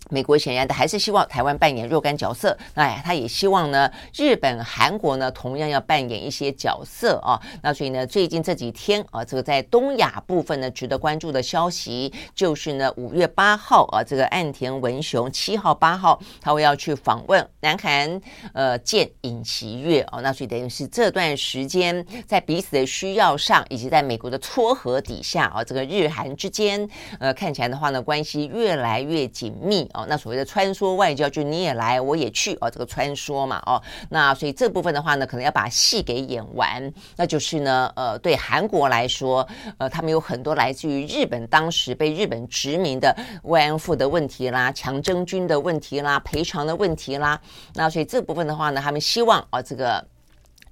[0.08, 7.40] 美国显然的还是希望台湾扮演若干角色，那，他也希望呢，日本、韩国呢同样要扮演一些角色啊。
[7.62, 18.20] 那所以呢，最近这几天啊，这个在东亚部分呢，值得关注的消息就是呢，五月八号啊，这个岸田文雄七号、八号他会要去访问南韩，
[18.52, 20.20] 呃，见尹锡悦啊。
[20.20, 26.88] 那所以等于是这段时间在彼此的需要上，以及在美国的撮合底下啊，这个日韩之间，
[27.18, 29.90] 呃，看起来的话呢，关系越来越紧密。
[29.96, 36.92] 哦，那所谓的穿梭外交，就你也来，我也去哦，这个穿梭嘛，哦，那所以这部分的话呢，可能要把戏给演完。
[37.16, 47.40] 那就是呢，呃，对韩国来说，呃，他们有很多来自于日本当时被日本殖民的慰安妇的问题啦、强征军的问题啦、赔偿的问题啦。
[47.74, 50.06] 那所以这部分的话呢，他们希望啊、哦，这个。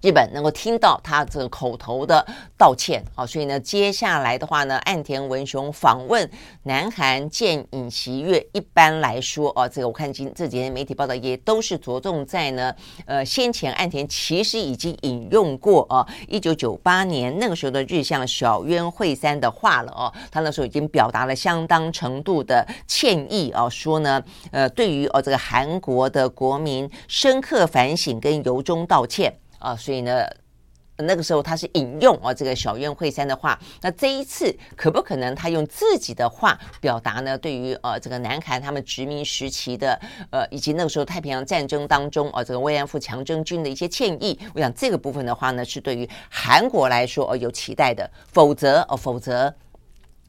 [0.04, 2.22] 日本能够听到他这个口头的
[2.58, 6.30] 道歉啊，所以呢，接下来的话呢，岸田文雄访问
[6.64, 12.74] 南韩见尹锡悦，一般来说啊，这个我看今这几天媒体报道也都是着重在呢，
[13.06, 29.34] 呃，先前岸田其实已经引用过啊，一九九八年那个时候的日向小渊惠三的话了哦，他那时候已经表达了相当程度的歉意啊，说呢，呃，对于哦这个韩国的国民深刻反省跟由衷道歉。
[29.64, 30.22] 啊，所以呢，
[30.98, 37.38] 那个时候他是引用啊这个小渊惠三的话，那这一次可不可能他用自己的话表达呢？
[37.38, 39.98] 对于呃这个南韩他们殖民时期的
[40.30, 49.54] 呃以及那个时候太平洋战争当中啊这个慰安妇强征军的一些歉意，我想这个部分的话呢，是对于韩国来说呃有期待的，否则哦否则。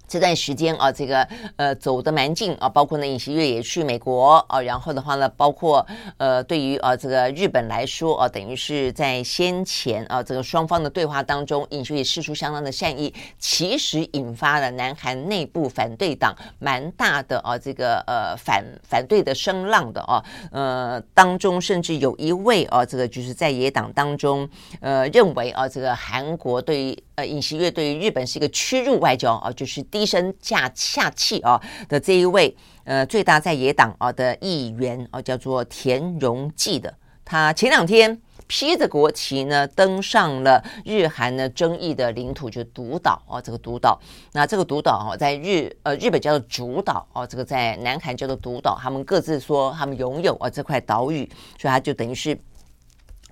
[0.07, 5.85] 这段时间啊，这个呃走得蛮近啊，包括呢尹锡悦也去美国啊，然后的话呢，包括
[6.17, 24.47] 呃对于啊这个日本来说啊，等于是在先前啊这个双方的对话当中，尹锡悦释出相当的善意，其实引发了南韩内部反对党蛮大的啊这个呃反反对的声浪的啊，呃当中甚至有一位啊这个就是在野党当中
[24.81, 29.83] 呃认为啊这个韩国对于呃尹锡悦对于日本是一个屈辱外交啊，就是。
[29.95, 32.53] 低声下下气啊的这一位
[32.83, 43.97] 呃最大在野党啊的议员啊叫做田荣纪的，他前两天披着国旗呢登上了日韩呢争议的领土，就是独岛啊这个独岛，
[44.33, 51.25] 那这个独岛啊在日呃日本叫做主岛啊，这个在南韩叫做独岛，他们各自说他们拥有啊这块岛屿，
[51.57, 52.37] 所以他就等于是。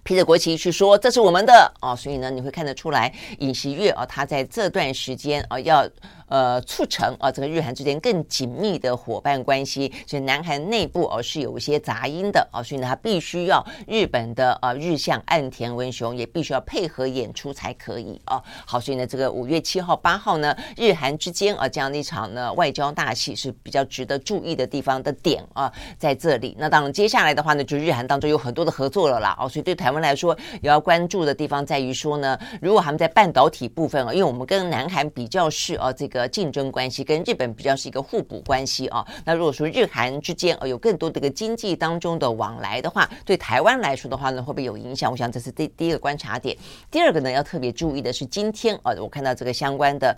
[0.05, 5.87] 披着国旗去说这是我们的啊，所以呢，你会看得出来尹锡悦啊，他在这段时间啊要。
[6.27, 18.41] 呃，促成啊，这个日韩之间更紧密的伙伴关系，所以南韩内部哦是有一些杂音的啊，所以呢，他必须要日本的啊日向岸田文雄也必须要配合演出才可以啊。
[18.65, 26.55] 好，所以呢，这个五月七号、八号呢，日韩之间啊这样的一场呢外交大戏是比较值得注意的地方的点啊，在这里。
[26.57, 29.37] 那当然，接下来的话呢，就日韩当中有很多的合作了啦。
[29.39, 36.22] 哦，所以对台湾来说，也要关注的地方在于说呢，如果他们在半导体部分啊，因为我们跟南韩比较是啊这个。
[36.27, 39.05] 竞争关系，跟日本比较是一个互补关系啊。
[39.25, 45.11] 那如果说日韩之间呃有更多的一个经济当中的往来的话，对台湾来说的话呢，会不会有影响？
[45.11, 46.57] 我想这是第第一个观察点。
[46.89, 50.17] 第二个呢，要特别注意的是今天啊，我看到这个相关的。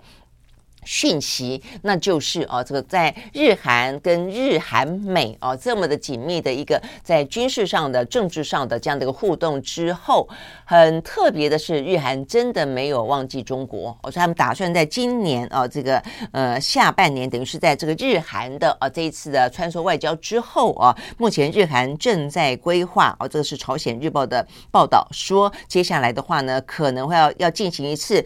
[0.86, 10.26] 讯息，那就是啊，这个在日韩跟日韩美啊这么的紧密的一个在军事上的、政治上的这样的一个互动之后，
[10.64, 16.00] 很特别的是，日韩真的没有忘记中国，我说他们打算在今年啊这个
[16.32, 28.24] 呃下半年，等于是在这个日韩的啊这一次的穿梭外交之后啊，目前日韩正在规划啊，这个是朝鲜日报的报道说，接下来的话呢，可能会要要进行一次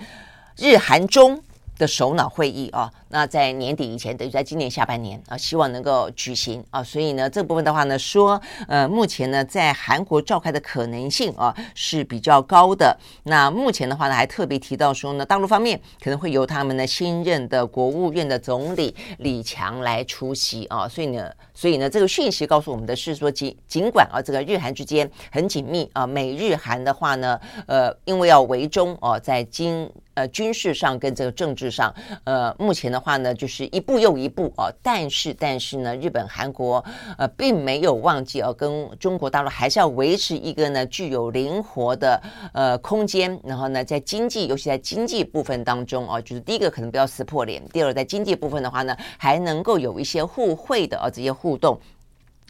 [0.58, 1.42] 日韩中。
[1.80, 12.96] 的首脑会议啊，那在年底以前，等于在今年下半年啊，希望能够举行啊，所以呢，这部分的话呢，说呃，目前呢，在韩国召开的可能性啊是比较高的。
[13.24, 29.90] 那目前的话呢，还特别提到说呢，大陆方面可能会由他们的新任的国务院的总理李强来出席啊，所以呢，所以呢，这个讯息告诉我们的是说，尽尽管啊，这个日韩之间很紧密啊，美日韩的话呢，呃，因为要围中哦，在今。
[30.14, 31.94] 呃，军事上跟这个政治上，
[32.24, 34.70] 呃，目前的话呢，就是一步又一步哦。
[34.82, 36.84] 但是，但是呢，日本、韩国
[37.16, 43.40] 呃，并没有忘记哦，跟中国大陆还是要维持一个呢具有灵活的呃空间。
[43.42, 51.80] 然后呢，在经济，尤其在经济部分当中哦，就是第一个可能不要撕破脸，第二，在经济部分的话呢，还能够有一些互惠的啊这些互动。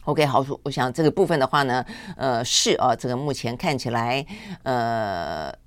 [0.05, 1.85] OK，好，我想这个部分的话呢，
[2.17, 4.25] 呃，是啊，这个目前看起来，
[4.63, 5.60] 呃。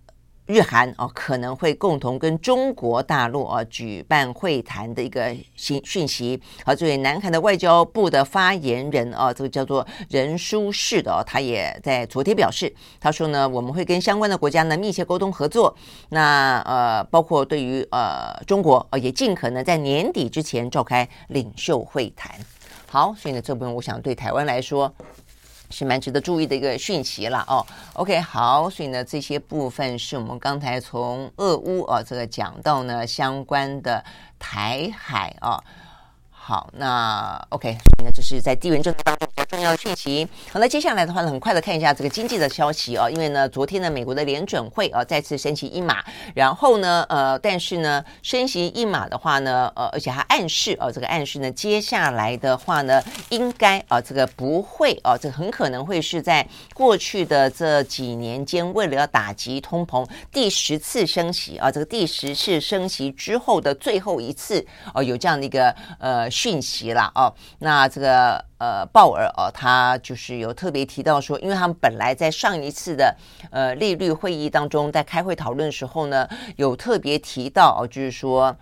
[0.46, 6.38] 日韩哦，可能会共同跟中国大陆啊举办会谈的一个讯讯息。
[6.66, 15.74] 好，这位南韩的外交部的发言人啊，这个叫做任书世的哦，他也在昨天表示，他说呢，我们会跟相关的国家呢密切沟通合作。
[16.10, 22.34] 那呃，包括对于呃中国呃，也尽可能在年底之前召开领袖会谈。
[22.86, 24.94] 好，所以呢，这部分我想对台湾来说。
[25.70, 27.66] 是蛮值得注意的一个讯息了哦。
[27.94, 34.04] OK，好，所以呢，这些部分是我们刚才从俄乌啊这个讲到呢相关的
[34.38, 35.62] 台海啊。
[36.30, 40.26] 好，那 OK，那这是在地缘政治当中重要讯息。
[40.52, 66.24] 好，那接下来的话呢，很快的看一下这个经济的消息啊，因为呢，昨天呢，美国的联准会啊再次升息一码，然后呢，呃，但是呢，升息一码的话呢，呃，而且还暗示啊，这个暗示呢，接下来的话呢，应该啊，这个不会啊，这个很可能会是在过去的这几年间，为了要打击通膨，第十次升息啊，这个第十次升息之后的最后一次哦，有这样的一个呃。
[66.30, 73.14] 讯息了哦，那这个呃鲍尔哦，他就是有特别提到说，因为他们本来在上一次的
[73.50, 78.56] 呃利率会议当中，在开会讨论的时候呢，有特别提到哦，就是说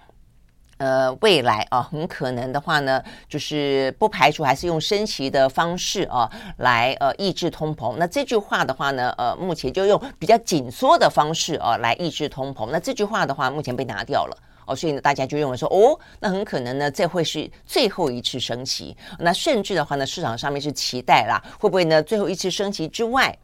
[0.78, 7.94] 呃未来啊，很可能的话呢，就是不排除还是用升息的方式啊来呃抑制通膨。
[7.96, 12.70] 那这句话的话呢，呃目前就用比较紧缩的方式啊来抑制通膨。
[12.72, 14.36] 那这句话的话，目前被拿掉了。
[14.66, 18.96] 哦，所以呢，大家就认为说，哦，那很可能呢，这会是最后一次升息。
[19.18, 23.36] 那甚至的话呢，市场上面是期待啦，会不会呢，最后一次升息之外，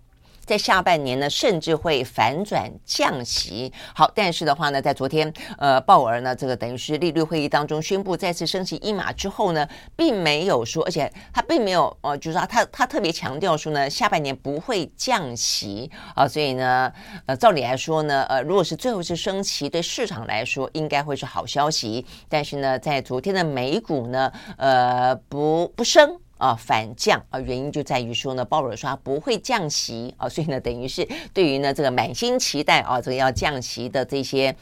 [0.49, 3.71] 在下半年呢，甚至会反转降息。
[3.95, 16.91] 好，但是的话呢，在昨天，呃，鲍尔呢，这个等于是利率会议当中宣布再次升息一码之后呢，并没有说，而且他并没有，呃，就是说他他特别强调说呢，下半年不会降息啊，所以呢，
[17.27, 22.07] 呃，照理来说呢，呃，如果是最后一次升息，对市场来说应该会是好消息。
[22.27, 26.19] 但是呢，在昨天的美股呢，呃，不不升。
[26.39, 34.57] 啊，反降啊，原因就在于说呢，鲍尔说他不会降息啊，所以呢，等于是对于呢这个满心期待啊，这个要降息的这些。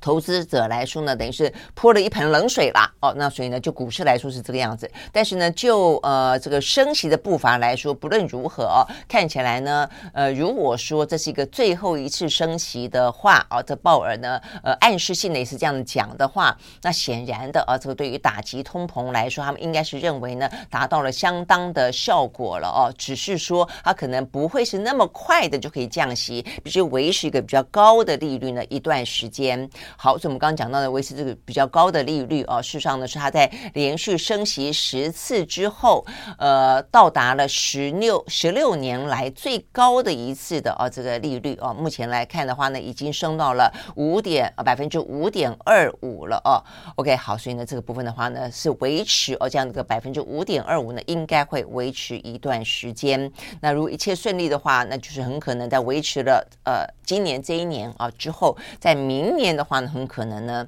[0.00, 2.90] 投资者来说呢，等于是泼了一盆冷水啦。
[3.00, 4.90] 哦，那所以呢，就股市来说是这个样子。
[5.12, 22.92] 但是呢，就呃这个升息的步伐来说，不论如何哦，看起来呢，呃，如果说这是一个最后一次升息的话，哦，这鲍尔呢，呃，暗示性的也是这样讲的话，那显然的啊，这个对于打击通膨来说，他们应该是认为呢，达到了相当的效果了哦。
[22.98, 29.68] 只是说，它可能不会是那么快的就可以降息，必须维持一个比较高的利率呢一段时间。
[29.96, 36.04] 好，所以我们刚刚讲到的维持这个比较高的利率啊，事实上呢是它在连续升息十次之后，
[36.38, 46.62] 呃，到达了十六十六年来最高的一次的啊这个利率啊，目前来看的话呢，已经升到了五点啊百分之五点二五了哦。
[46.96, 53.30] OK，好，所以呢这个部分的话呢是维持哦这样的个百分之五点二五呢，应该会维持一段时间。
[53.60, 59.88] 那如果一切顺利的话，那就是很可能在维持了呃今年这一年啊之后，在明年的话呢。
[59.88, 60.66] 很可能呢，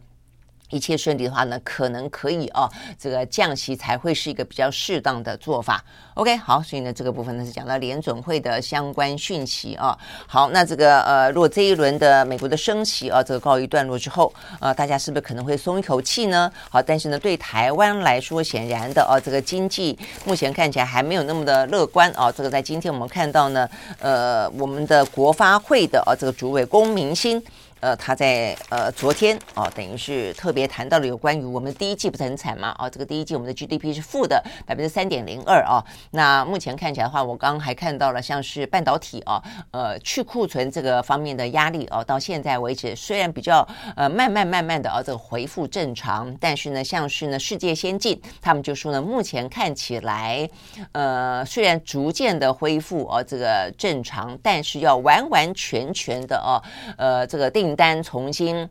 [0.70, 5.84] 一切顺利的话呢，可能可以哦，这个降息才会是一个比较适当的做法。
[6.14, 9.98] OK，好，所以呢，这个部分呢是讲到联准会的相关讯息啊。
[10.26, 16.50] 好，那这个呃，如果这一轮的美国的升息啊，这个告一段落之后，呃，大家是不是可能会松一口气呢？
[16.68, 22.30] 好，但是呢，对台湾来说，显然的哦，这个经济目前看起来还没有那么的乐观啊。
[22.30, 23.68] 这个在今天我们看到呢，
[23.98, 27.42] 呃，我们的国发会的啊，这个主委龚明鑫。
[27.80, 32.76] 呃，他在呃昨天哦，等于是特别谈到了有关于我们第一季不是很惨嘛？
[32.78, 35.82] 哦，这个第一季我们的 GDP 是负的百分之三点零二啊。
[36.10, 43.66] 那目前看起来的话，我刚刚还看到了像是半导体啊，呃，去库存这个方面的压力哦，到现在为止虽然比较
[43.96, 50.46] 呃慢慢慢慢的啊这个恢复正常，但是呢，像是呢世界先进他们就说呢，目前看起来
[50.92, 56.60] 呃虽然逐渐的恢复哦这个正常，但是要完完全全的哦
[56.98, 57.69] 呃这个定。
[57.70, 58.68] 订单重新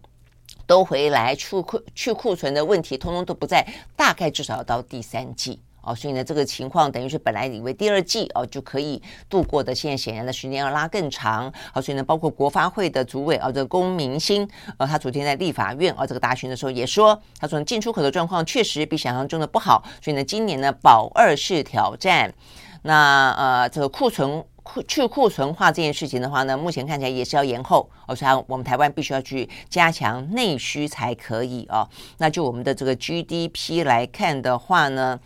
[0.68, 11.50] 都回来，去库去库存的问题通通都不在，大概至少要到第三季哦，所以呢，这个情况等于是本来以为第二季哦就可以度过的，现在显然的时间要拉更长。
[11.74, 14.46] 好，所以呢，包括国发会的主委啊，这个龚明鑫，
[14.78, 22.34] 呃，他昨天在立法院啊这个答询的时候也说，他说进出口的状况确实比想象中的不好，所以呢，今年呢保二是挑战，
[22.82, 24.44] 那呃这个库存。
[24.72, 31.88] 库去库存化这件事情的话呢，目前看起来也是要延后，我、哦、想我们台湾必须要去加强内需才可以哦。
[32.20, 35.20] 那就我们的这个 GDP 来看的话呢，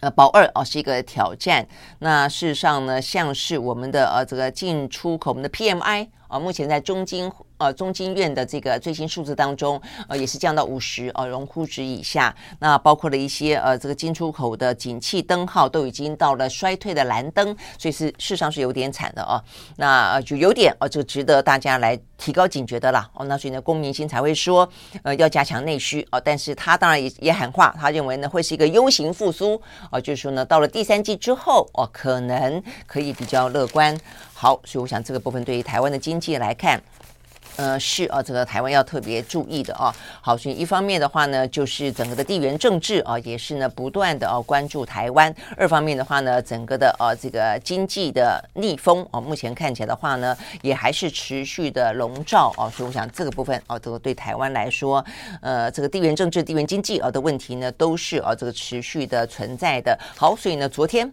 [0.00, 1.66] 呃，保二哦是一个挑战。
[2.00, 7.30] 那事实上呢，像是我们的呃这个进出口，我们的 PMI 啊，目前在中经。
[7.58, 12.34] 呃，中经院的这个最新数字当中，呃，也是降到五十，呃，荣枯值以下。
[12.58, 19.42] 那包括了一些呃，这个进出口的景气灯号都已经到了衰退的蓝灯，所以是事实上是有点惨的哦。
[19.76, 23.08] 那呃，就有点哦，这个值得大家来提高警觉的啦。
[23.14, 24.68] 哦，那所以呢，龚明鑫才会说，
[25.02, 26.20] 呃，要加强内需哦。
[26.20, 33.98] 但是他当然也也喊话，他认为呢会是一个 U 型复苏，哦，就是说呢，到了第三季之后，哦，可能可以比较乐观。
[34.34, 36.78] 好，所以我想这个部分对于台湾的经济来看。
[37.56, 39.94] 呃，是啊，这个台湾要特别注意的啊。
[40.20, 52.68] 好，所以一方面的话呢，就是整个的地缘政治啊，也是呢不断的啊关注台湾；二方面的话呢，整个的啊这个经济的逆风啊，目前看起来的话呢，也还是持续的笼罩啊。
[52.68, 55.04] 所以我想这个部分啊，这个对台湾来说，
[55.40, 59.98] 呃，这个地缘政治、地缘经济啊的问题呢，都是啊这个持续的存在的。
[60.16, 61.10] 好，所以呢，昨天。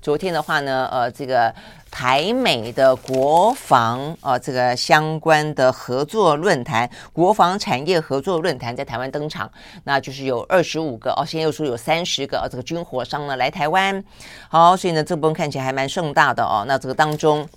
[0.00, 1.52] 昨天的话呢，呃，这个
[1.90, 9.50] 台美的国防啊、呃，这个相关的合作论坛，国防产业合作论坛在台湾登场，
[9.84, 14.02] 那就是有二十五个哦，现在又说有三十个哦，这个军火商呢来台湾，
[14.48, 17.48] 好，所以呢，这部分看起来还蛮盛大的哦，那这个当中。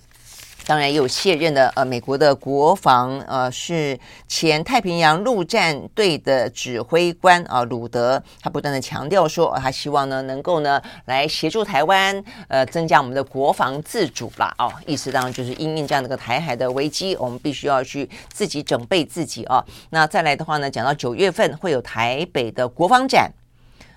[0.72, 19.62] 当然也有卸任的，呃，美国的国防，呃，是前太平洋陆战队的指挥官啊，鲁德，他不断的强调说，他希望呢，能够呢，来协助台湾，呃，增加我们的国防自主啦，哦，意思当然就是因应这样的个台海的危机，我们必须要去自己整备自己啊。
[19.90, 23.30] 那再来的话呢，讲到九月份会有台北的国防展，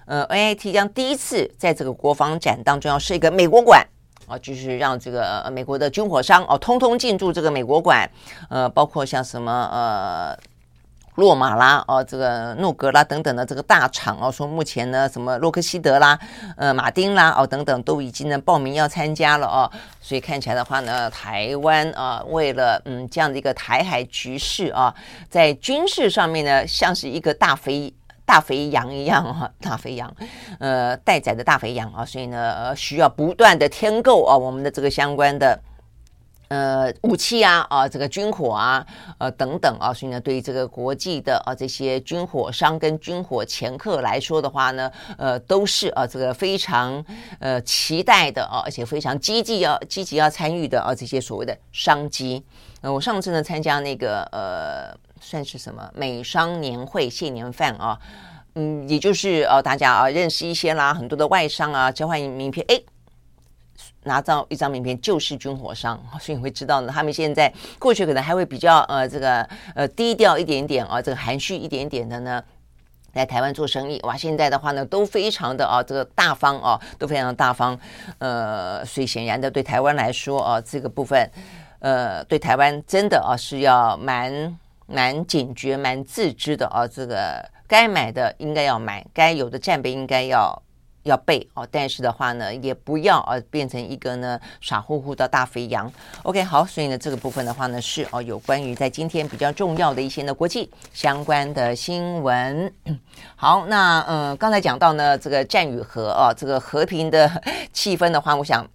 [0.07, 3.87] 呃，NIT 将第一次在这个国防展当中要设一个美国馆。
[4.27, 8.11] 啊，就是让这个美国的军火商哦，通通进驻这个美国馆，
[8.49, 10.39] 呃，包括像什么呃，
[11.17, 16.19] 洛马啦，哦，这个诺格拉等等的这个大厂哦，说目前呢，什么洛克希德啦，
[16.57, 19.71] 呃，马丁啦，哦，等等都已经呢报名要参加了哦，
[20.01, 24.95] 所以看起来的话呢，台湾啊，为了嗯这样的一个台海局势啊，
[25.29, 27.93] 在军事上面呢，像是一个大肥。
[28.27, 30.15] 大肥羊一样哈， 大肥羊，
[30.59, 35.61] 呃，待宰的大肥羊啊，所以呢，呃，需要不断的添购啊，我们的这个相关的
[36.49, 38.87] 呃武器啊，啊，这个军火啊，
[39.19, 47.05] 呃等等啊，所以呢，对于这个国际的啊这些军火商跟军火掮客来说的话呢，呃，都是啊这个非常
[47.41, 52.43] 呃期待的啊，而且非常积极要积极要参与的啊这些所谓的商机。
[52.81, 54.97] 呃，我上次呢参加那个呃。
[55.21, 55.91] 算是什么？
[55.95, 57.99] 美商年会谢年饭啊，
[58.55, 62.81] 嗯，也就是呃、大家啊认识一些啦，很多的外商啊交换名片，哎，
[64.03, 72.45] 拿到一张名片就是军火商， 所以你会知道呢，他们现在过去可能还会比较呃这个呃低调一点点啊，这个含蓄一点点的呢，
[73.15, 73.99] 来台湾做生意。
[74.03, 77.79] 哇，现在的话呢都非常的啊这个大方啊，都非常的大方，
[78.19, 81.31] 呃，所以显然的对台湾来说啊，这个部分
[81.79, 84.59] 呃对台湾真的啊是要蛮。
[84.87, 90.63] 蛮警觉、蛮自知的啊，这个该买的应该要买，该有的战备应该要
[91.05, 95.91] 要备哦，但是的话呢，也不要呃变成一个呢傻乎乎的大肥羊。
[96.23, 102.73] OK，好，所以呢这个部分的话呢是哦有关于在今天比较重要的一些呢国际相关的新闻。
[103.37, 107.31] 好，那嗯刚才讲到呢这个战与和啊，这个和平的
[107.73, 108.67] 气氛的话，我想。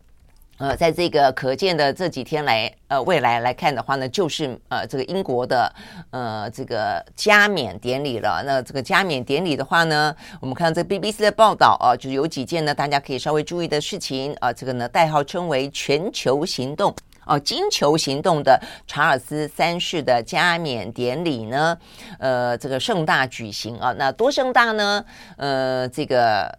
[0.60, 5.74] 呃，在这个可见的这几天来，呃，未来来看的话呢，就是呃，这个英国的
[6.12, 8.44] 呃这个加冕典礼了。
[8.46, 14.52] 那这个加冕典礼的话呢，我们看到这 BBC 的报道啊，就是有几件呢，大家可以稍微注意的事情啊。
[14.52, 16.94] 这个呢，代号称为“全球行动”
[17.26, 21.78] 哦，“金球行动”的查尔斯三世的加冕典礼呢，
[22.20, 23.96] 呃，这个盛大举行啊。
[23.98, 25.06] 那多盛大呢？
[25.38, 26.54] 呃，这个。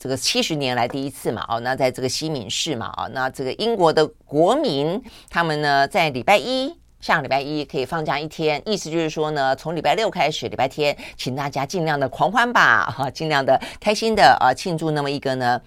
[0.00, 15.60] 这个七十年来第一次嘛，哦，那在这个西敏市嘛，哦，那这个英国的国民他们呢，在礼拜一下礼拜一可以放假一天，意思就是说呢，从礼拜六开始，礼拜天，请大家尽量的狂欢吧，哈， 尽量的开心的啊，庆祝那么一个呢，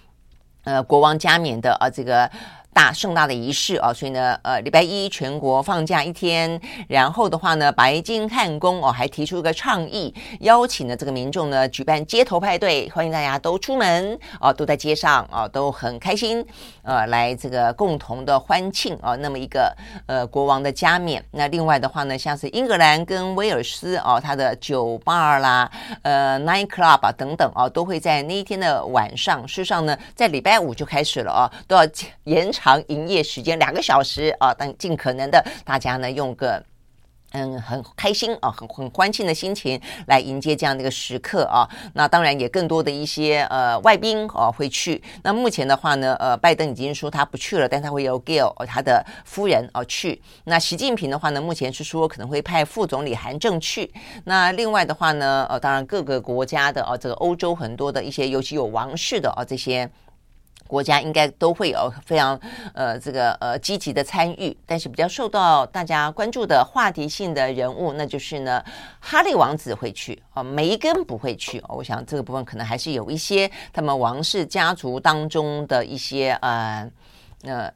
[0.63, 2.27] 呃，国王加冕的啊，这个。
[2.73, 16.43] 大盛大的仪式啊，所以呢，呃，礼拜一全国放假一天，然后的话呢，白金汉宫哦还提出一个倡议，邀请了这个民众呢举办街头派对，欢迎大家都出门哦，都在街上哦，都很开心，
[16.81, 19.71] 呃，来这个共同的欢庆哦，那么一个
[20.07, 21.23] 呃国王的加冕。
[21.31, 25.69] 那另外的话呢，像是英格兰跟威尔斯哦，他的酒吧啦，
[26.01, 31.83] 呃，night club 啊等等哦，都会在那一天的晚上，事实上呢，在礼拜五就开始了哦，都要
[32.23, 32.62] 延长。
[32.63, 36.63] 长营业时间两个小时啊，但尽可能的大家呢用个
[37.33, 41.67] 嗯很开心啊，很很欢庆的心情来迎接这样的一个时刻啊。
[41.93, 45.03] 那当然也更多的一些呃外宾啊会去。
[45.23, 50.21] 那目前的话呢，呃，拜登已经说他不去了，但他会有 Gail 他的夫人啊去。
[50.45, 53.91] 那习近平的话呢，目前是说可能会派副总理韩正去。
[54.23, 59.91] 那另外的话呢，呃，当然各个国家的啊，这个欧洲很多的一些，尤其有王室的啊这些。
[60.67, 62.39] 国家应该都会有非常
[62.73, 68.63] 呃这个呃积极的参与，但是比较受到大家关注的话题性的人物，那就是呢
[68.99, 71.63] 哈利王子会去啊，梅根不会去。
[71.67, 76.89] 我想这个部分可能还是有一些他们王室家族当中的一些呃。
[77.45, 77.69] 那、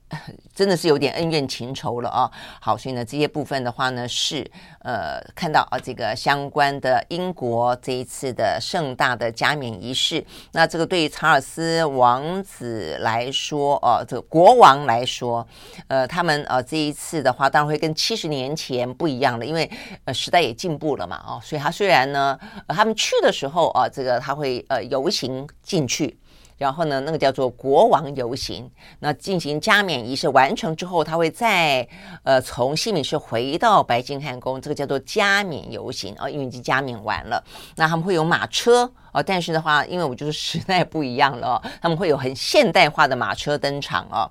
[0.55, 2.32] 真的是有点恩怨情仇了啊！
[2.61, 4.49] 好，所以呢，这些部分的话呢，是
[4.80, 15.45] 呃看到啊，这个相关的英国这一次的盛大的加冕仪式，那这个对于查尔斯王子来说，哦、这个国王来说，
[15.89, 19.70] 呃，他们呃这一次的话，当然会跟七十年前不一样了，因为
[20.05, 22.39] 呃时代也进步了嘛，哦、所以他虽然呢，
[22.70, 26.18] 他们去的时候啊，这个他会呃游行进去。
[26.58, 31.88] 然后呢，那个叫做国王游行，那进行加冕仪式完成之后，他会再
[32.24, 37.43] 呃从西敏寺回到白金汉宫，这个叫做加冕游行啊，因为已经加冕完了。
[37.76, 44.30] 那他们会有马车啊，但是的话，因为我就是时代不一样了，他们会有很现代化的马车登场啊。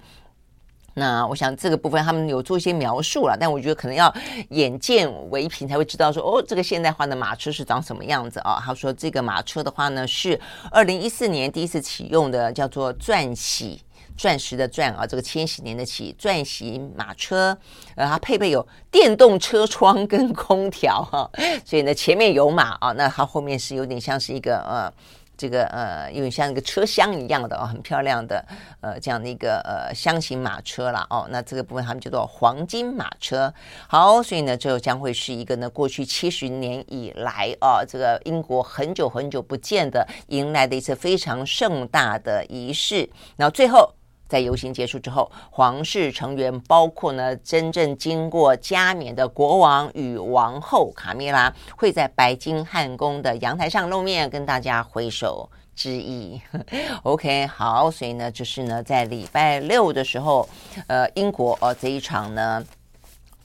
[0.99, 4.11] 那我想这个部分他们有做一些描述了，但我觉得可能要
[4.49, 8.59] 眼见为凭才会知道说哦，这个现代化的马车是长什么样子啊？
[8.65, 10.41] 他说这个马车的话呢是
[10.71, 13.83] 二零一四年第一次启用的，叫做钻禧
[14.17, 17.55] 钻石的钻啊，这个千禧年的禧钻禧马车，
[17.95, 21.31] 呃，它配备有电动车窗跟空调哈，
[21.63, 24.91] 所以呢前面有马啊，那它后面是有点像是一个呃。
[25.37, 28.45] 这个呃，因为像一个车厢一样的哦，很漂亮的
[28.81, 31.07] 呃，这样的一个呃箱型马车啦。
[31.11, 31.27] 哦。
[31.31, 33.53] 那这个部分他们叫做黄金马车。
[33.89, 43.09] 好，所以呢，这将会是一个呢，过去七十年以来啊，这个英国很久很久不见的迎来的一次非常盛大的仪式。
[43.37, 43.96] 然后最后。
[44.29, 56.41] 在游行结束之后，皇室成员包括呢真正经过加冕的国王与王后卡米拉，会在白金汉宫的阳台上露面，跟大家挥手致意。
[57.05, 60.49] OK，好，所以呢，就是呢，在礼拜六的时候，
[60.87, 62.65] 呃，英国哦这一场呢。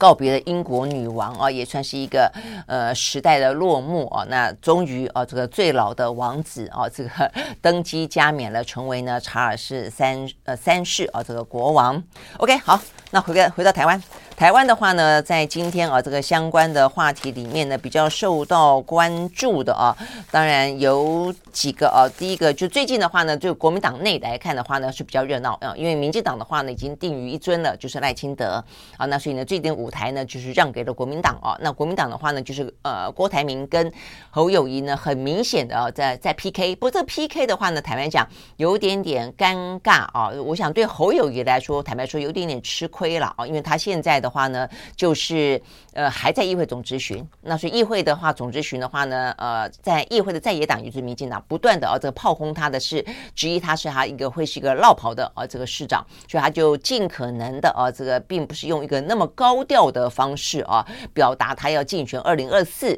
[0.01, 2.27] 告别了英国女王啊，也算是一个
[2.65, 4.25] 呃时代的落幕啊。
[4.27, 7.31] 那终于啊，这个最老的王子啊，这个
[7.61, 12.01] 登基加冕了，成为呢查尔斯三呃三世啊这个国王。
[12.37, 12.81] OK，好，
[13.11, 14.01] 那回个回到台湾。
[14.41, 19.95] 台湾的话呢，在今天啊，这个相关的话题里面呢，比较受到关注的啊，
[20.31, 22.09] 当然有几个啊。
[22.17, 28.53] 第一个就最近的话呢，就国民党内来看的话呢，是比较热闹啊，因为民进党的话呢，已经定于一尊了，就是赖清德
[28.97, 29.05] 啊。
[29.05, 31.55] 那所以呢，这点舞台呢，就是让给了国民党啊。
[31.61, 33.93] 那国民党的话呢，就是呃，郭台铭跟
[34.31, 36.75] 侯友谊呢，很明显的啊，在在 PK。
[36.77, 38.27] 不过这 PK 的话呢，坦白讲
[38.57, 40.31] 有点点尴尬啊。
[40.43, 44.30] 我想对侯友谊来说，坦白说有点点吃亏了啊，因为他现在的。
[44.31, 45.61] 话呢，就是
[45.93, 47.27] 呃还在议会总质询。
[47.41, 53.05] 那所以议会的话总质询的话呢，呃，在议会的在野党也就是民进党不断的啊这个炮轰他的是
[53.35, 62.97] 质疑他是他一个会是一个落跑的啊这个市长，所以他就尽可能的啊这个并不是用一个那么高调的方式啊表达他要竞选二零二四。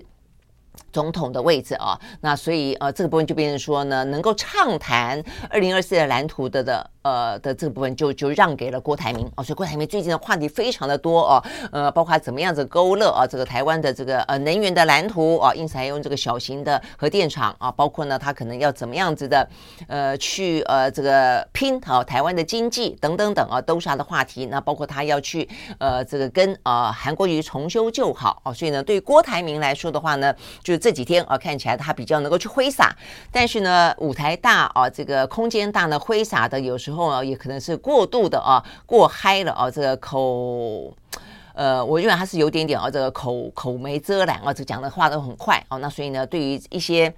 [0.94, 19.50] 总统的位置啊，那所以呃，这个部分就变成说呢，能够畅谈二零二四的蓝图的的呃的这个部分就就让给了郭台铭哦，所以郭台铭最近的话题非常的多哦，呃，包括怎么样子勾勒啊，这个台湾的这个呃能源的蓝图啊，因此还用这个小型的核电厂啊，包括呢，他可能要怎么样子的
[19.88, 24.46] 呃去呃这个拼好、啊、台湾的经济等等等啊，都是他的话题。
[24.46, 30.32] 那包括他要去呃这个跟啊韩国瑜重修旧好啊，所以呢，对郭台铭来说的话呢。
[30.62, 32.94] 就这几天啊，看起来他比较能够去挥洒，
[33.32, 40.94] 但是呢，舞台大啊，这个空间大呢，挥洒的有时候啊，也可能是过度的啊，过嗨了啊，这个口，
[41.54, 47.16] 呃，我认为他是有点点啊，这个口口没遮拦啊，这讲的话都很快啊，那所以呢，对于一些，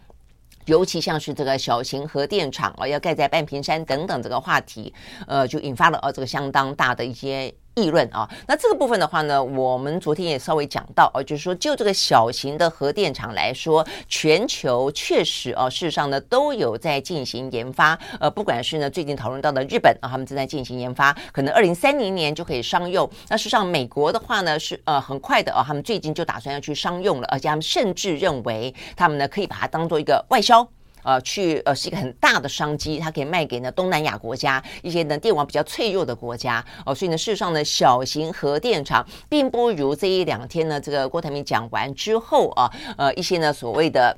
[0.66, 4.94] 尤其像是这个小型核电厂啊，要盖在半屏山等等这个话题，
[5.26, 7.52] 呃，就引发了啊，这个相当大的一些。
[7.76, 23.10] 议论啊，那这个部分的话呢，我们昨天也稍微讲到啊，就是说就这个小型的核电厂来说，全球确实啊，事实上呢都有在进行研发，呃，不管是呢最近讨论到的日本啊，他们正在进行研发，可能二零三零年就可以商用。
[23.28, 30.66] 那事实上美国的话呢是呃很快的啊，他们最近就打算要去商用了，而且他们甚至认为他们呢可以把它当做一个外销。
[31.06, 44.18] 呃，去呃是一个很大的商机，它可以卖给呢东南亚国家一些呢电网比较脆弱的国家哦，所以呢事实上呢小型核电厂并不如这一两天呢这个郭台铭讲完之后啊，呃一些呢所谓的。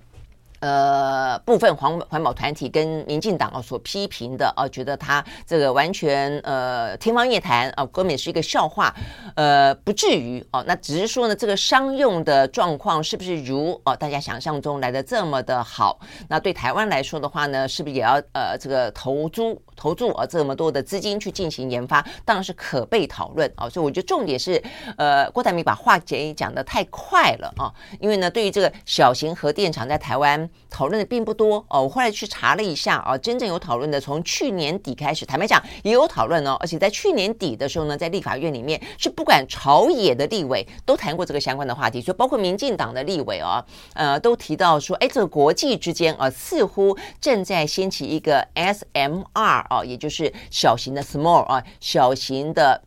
[0.59, 8.93] 呃，部分环环保团体跟民进党啊所批评的啊，觉得他这个完全呃天方夜谭啊，根本是一个笑话，
[9.35, 15.99] 呃，不至于哦、那只是说呢，这个商用的状况是不是如哦、大家想象中来的这么的好？
[16.27, 19.43] 那对台湾来说的话呢，是不是也要呃这个投资
[19.78, 22.05] 投注啊这么多的资金去进行研发？
[22.25, 23.69] 当然是可被讨论啊。
[23.69, 24.61] 所以我觉得重点是
[24.97, 27.71] 呃郭台铭把话讲得太快了啊，
[28.01, 30.49] 因为呢，对于这个小型核电厂在台湾。
[30.69, 43.63] 讨论的并不多哦，我后来去查了一下啊，真正有讨论的从去年底开始，坦白讲也有讨论哦，而且在去年底的时候呢，在立法院里面是不管朝野的立委都谈过这个相关的话题，所以包括民进党的立委啊，
[43.93, 49.23] 呃，都提到说，哎，这个国际之间啊，似乎正在掀起一个 SMR
[49.70, 52.82] 啊，也就是小型的 small 啊，小型的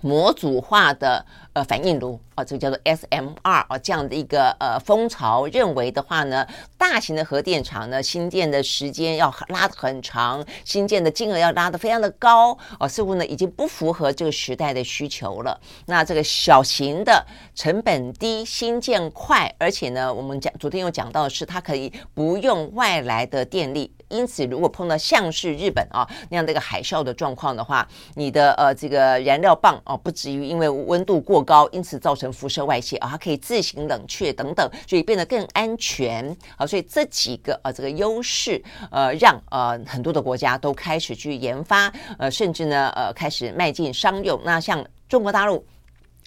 [0.00, 1.24] 模组化的。
[1.54, 6.48] 呃，反应炉啊，这个叫做 SMR 啊，这样的一个呃风潮，认为的话呢，
[6.78, 15.60] 大型的核电厂呢，新建的时间要拉得很长，新建的金额要拉得非常的高啊，似乎呢已经不符合这个时代的需求了。
[15.84, 17.22] 那这个小型的
[17.54, 36.66] 成本低，新建快，而且呢，我们讲昨天有讲到的是它可以不用外来的电力，因此如果碰到像是日本啊那样的一个海啸的状况的话，你的呃这个燃料棒啊不至于因为温度过高，因此造成辐射外泄啊，它可以自行冷却等等，所以变得更安全啊。
[36.66, 44.38] 所以这几个啊，这个优势呃，让呃很多的国家都开始去研发，呃，甚至呢呃开始迈进商用。
[44.44, 45.64] 那像中国大陆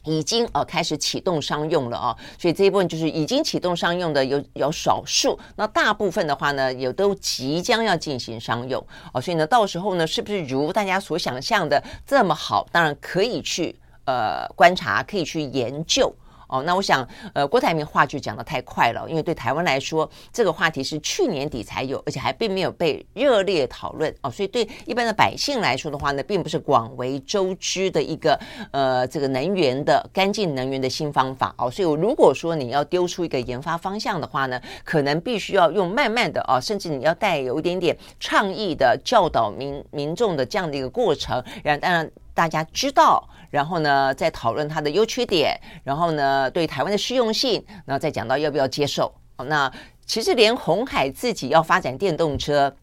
[0.06, 9.20] 已经呃开始启动商用了哦，所以这一部分就是已经启动商用的有有少数，那大部分的话呢，也都即将要进行商用哦。
[9.20, 12.68] 所以呢，到时候呢，是不是如大家所想象的这么好？
[12.72, 13.76] 当然可以去。
[14.08, 16.14] 呃，观察可以去研究
[16.48, 16.64] 哦。
[16.64, 24.30] 那我想，呃，郭台铭话就讲得太快了，因为对台湾来说，这个话题是去年底才有，而且还并没有被热烈讨论哦。
[24.30, 28.40] 所以对一般的百姓来说的话呢，并不是广为周知的一个
[28.72, 31.70] 呃这个能源的干净能源的新方法哦。
[31.70, 43.28] 所以如果说你要丢出一个研发方向的话呢，可能必须要用慢慢的哦，甚至你要带有一点点倡议的教导民民众的这样的一个过程，让当然大家知道。
[43.56, 49.10] 然后呢，再讨论它的优缺点，然后呢，对台湾的适用性，然后再讲到要不要接受。
[49.48, 49.72] 那
[50.06, 52.76] 其实连红海自己要发展电动车。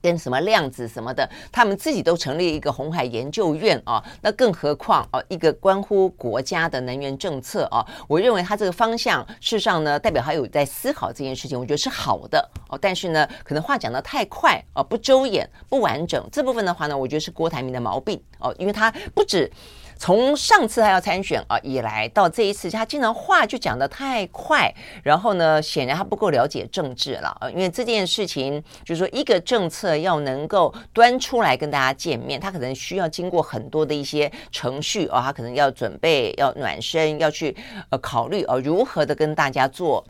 [0.00, 12.78] 跟什么量子什么的，他们自己都成立一个红海研究院啊，那更何况啊，一个关乎国家的能源政策啊，我认为他这个方向事实上呢，代表还有在思考这件事情，我觉得是好的哦。
[12.80, 19.50] 但是呢，可能话讲得太快啊，不周延、不完整，这部分的话呢，我觉得是郭台铭的毛病哦，因为他不止
[19.98, 24.72] 从上次他要参选啊以来，到这一次，他经常话就讲得太快，
[25.02, 27.50] 然后呢，显然他不够了解政治了啊。
[27.50, 37.56] 因为这件事情，就是说一个政策要能够端出来跟大家见面，他可能需要经过很多的一些程序啊，他可能要准备、要暖身、要去
[37.90, 40.04] 呃考虑啊，如何的跟大家做。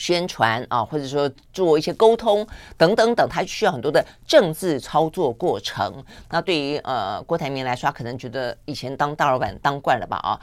[0.00, 2.46] 宣传啊，或者说做一些沟通
[2.78, 6.02] 等等等，他需要很多的政治操作过程。
[6.30, 10.40] 那对于呃郭台铭来说，他可能觉得以前当大老板当惯了吧啊。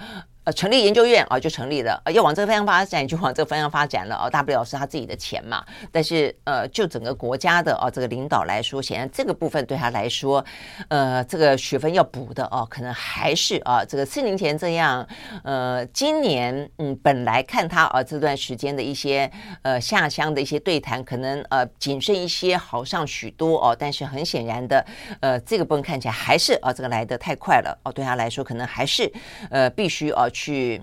[0.48, 2.02] 呃，成立研究院啊，就成立了。
[2.06, 4.30] 呃，要往这个方向发展，就往这个方向发展了啊。
[4.30, 5.62] 大不了是他自己的钱嘛。
[5.92, 10.46] 但是，呃，就整个国家的啊这个领导来说，显然这个部分对他来说，
[10.88, 15.06] 呃，这个学分要补的哦，可能还是啊这个四年前这样。
[15.44, 19.30] 呃，今年嗯，本来看他啊这段时间的一些
[19.64, 23.76] 呃下乡的一些对谈，可能呃谨慎一些，好上许多哦。
[23.78, 24.86] 但是很显然的，
[25.20, 27.92] 呃，这个部分看起来还是啊这个来得太快了哦。
[27.92, 29.12] 对他来说，可能还是
[29.50, 30.26] 呃必须啊。
[30.38, 30.80] 去，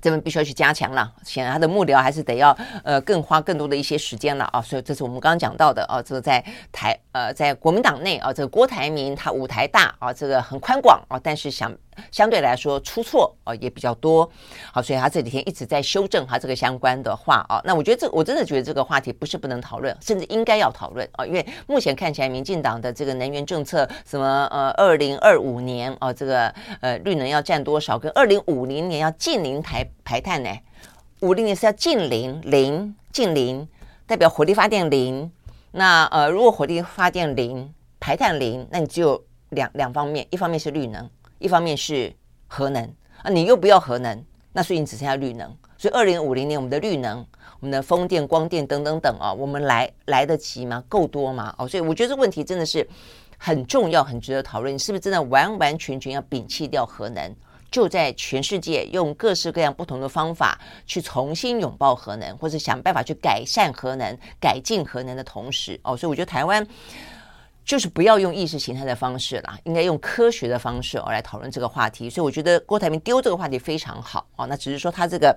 [0.00, 1.12] 这边必须要去加强了。
[1.22, 4.60] 显然，他的幕僚还是得要呃更花更多的一些时间了啊。
[4.60, 6.02] 所以，这是我们刚刚讲到的啊。
[6.02, 11.72] 这个在台呃在国民党内啊，这个郭台铭他舞台大啊，这个很宽广啊，但是想。
[12.10, 14.30] 相对来说出错啊也比较多，
[14.72, 17.60] 好，所以他这几天一直在修正他这个相关的话啊。
[17.64, 21.24] 那我觉得这我真的觉得这个话题不是不能讨论，甚至应该要讨论啊。
[21.24, 30.50] 因为目前看起来，民进党的这个能源政策，什么呃，二零二五年啊，这个呃绿能要占多少，跟二零五零年要近零排排碳呢？
[31.20, 33.66] 五零年是要近零零近零，
[34.06, 35.30] 代表火力发电零。
[35.72, 41.08] 那呃，如果火力发电零排碳零，那你只有两两方面，一方面是绿能。
[41.38, 42.12] 一方面是
[42.46, 42.82] 核能
[43.22, 45.54] 啊，你又不要核能，那所以你只剩下绿能。
[45.76, 47.18] 所以二零五零年我们的绿能、
[47.60, 50.82] 我们的风电、光电等等等啊，我们来来得及吗？
[50.88, 51.54] 够多吗？
[51.58, 52.86] 哦，所以我觉得这问题真的是
[53.36, 54.72] 很重要、很值得讨论。
[54.72, 57.34] 你是不是真的完完全全要摒弃掉核能？
[57.70, 60.56] 就在全世界用各式各样不同的方法
[60.86, 66.64] 去重新拥抱核能，或者想办法去改善核能、改进核能的同时，哦，所以我觉得台湾。
[67.64, 72.10] 就是不要用意识形态的方式啦，应该用科学的方式哦来讨论这个话题。
[72.10, 75.34] 所以我觉得郭台铭丢这个话题非常好哦，那只是说他这个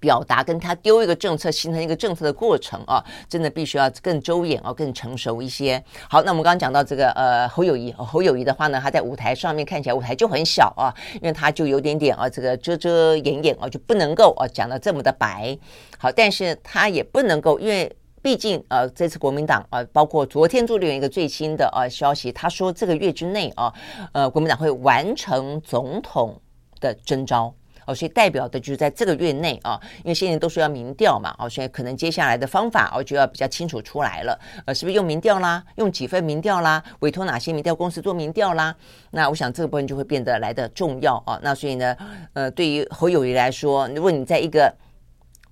[0.00, 5.84] 表达跟他丢一个政策形成一个政策的过程啊，真的必须要更周延哦，更成熟一些。
[6.08, 15.58] 好，那我们刚刚讲到这个呃侯友谊，侯友谊的话呢，他在舞台上面看起来舞台就很小啊，因为他就有点点啊这个遮遮掩掩啊，就不能够啊讲得这么的白。
[15.98, 17.94] 好，但是他也不能够因为。
[18.24, 23.70] 毕竟，呃，这次国民党啊、呃，包括昨天朱立伦一个最新的呃消息，他说这个月之内啊，
[24.12, 26.40] 呃，国民党会完成总统
[26.80, 27.54] 的征召
[27.86, 38.74] 哦、所以代表的就是在这个月内啊，因为现在都说要民调嘛，哦、所以可能接下来的方法哦、就要比较清楚出来了，呃，是不是用民调啦，用几份民调啦，委托哪些民调公司做民调啦？
[39.10, 41.38] 那我想这个部分就会变得来得重要啊。
[41.42, 41.94] 那所以呢，
[42.32, 44.74] 呃，对于侯友谊来说，如果你在一个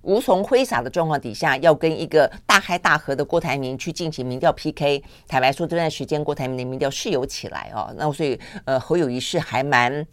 [0.03, 5.01] 无从挥洒的状况底下，要跟一个大开大合的郭台铭去进行民调 PK。
[5.27, 7.93] 坦白说，这段时间郭台铭的民调是有起来哦。
[7.97, 10.05] 那所以，呃，侯友谊是还蛮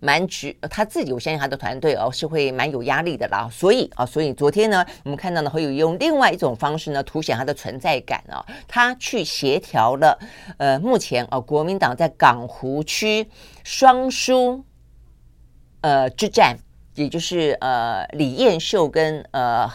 [0.00, 3.46] 蛮局，他自己我相信他的团队哦是会蛮有压力的啦。
[3.52, 8.42] 所以啊，所以昨天呢，我们看到呢，侯友用另外一种方式呢，凸显他的存在感啊。
[8.66, 10.18] 他去协调了，
[10.56, 13.28] 呃，目前啊，国民党在港湖区
[13.62, 14.64] 双输，
[15.82, 16.56] 呃，之战。
[16.94, 19.70] 也就是呃李彦秀跟呃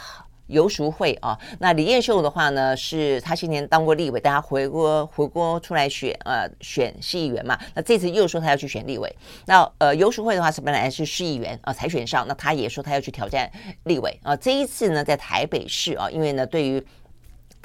[0.48, 9.14] 游淑慧啊，那李彦秀的话呢，是他先前当过立委，但他回国回国出来选呃选市议员嘛，那这次又说他要去选立委。
[9.46, 13.52] 那呃游淑慧的话是本来是市议员啊、才选上，那他也说他要去挑战
[13.84, 14.36] 立委啊。
[14.36, 16.86] 这一次呢，在台北市啊，因为呢对于。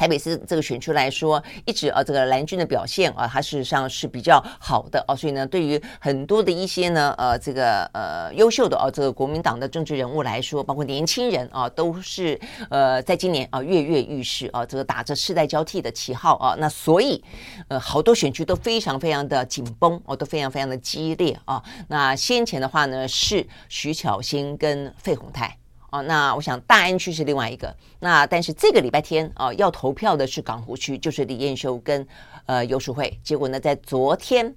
[0.02, 12.36] 台北市这个选区来说，一直啊，这个蓝军的表现啊，它事实上是比较好的哦，所以呢，对于很多的一些呢，呃，这个呃优秀的啊，这个国民党的政治人物来说，包括年轻人啊，都是
[12.68, 17.22] 呃，在今年啊跃跃欲试啊，这个打着世代交替的旗号啊，那所以
[17.68, 21.62] 呃，好多选区都非常非常的紧绷哦，都非常非常的激烈啊。
[21.86, 25.61] 那先前的话呢，是徐巧芯跟费鸿泰。
[25.92, 32.06] 哦，那我想大安区是另外一个，那但是这个礼拜天啊，要投票的是港湖区，就是李彦秀跟
[32.46, 33.20] 呃游淑慧。
[33.22, 34.54] 结果呢，在昨天，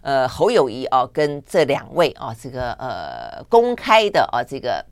[0.00, 4.82] 呃侯友谊啊跟这两位啊这个呃公开的啊这个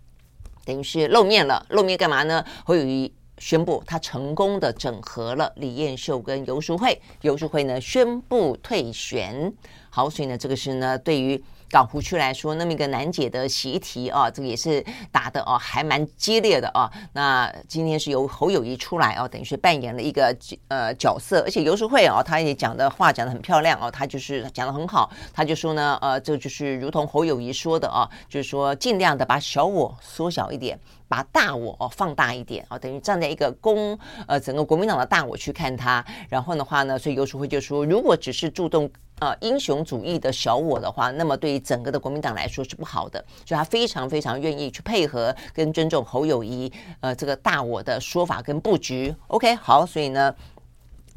[0.66, 2.44] 等于是露面了，露面干嘛呢？
[2.66, 9.50] 侯友谊宣布他成功的整合了李彦秀跟游淑慧，游淑慧呢宣布退选。
[9.88, 16.90] 好，所以呢这个是呢对于港湖区来说，那么一个难解的习题啊，这个也是打的哦，还蛮激烈的啊。
[17.12, 20.36] 那今天是由侯友谊出来哦，等于是扮演了一个
[20.68, 30.78] 呃角色，而且游淑慧哦，他也讲的话讲的很漂亮哦，他就是讲的很好，他就说呢，呃，这就是如同侯友谊说的啊，就是说尽量的把小我缩小一点。
[31.08, 33.96] 把大我哦放大一点啊，等于站在一个公
[34.26, 38.90] 呃整个国民党的大我去看他，然后的话呢，所以游淑慧就说，如果只是注重
[39.20, 49.14] 呃英雄主义的小我的话，那么对于整个的国民党来说是不好的，所以他非常非常愿意去配合跟尊重侯友谊呃这个大我的说法跟布局。
[49.28, 50.34] OK，好，所以呢。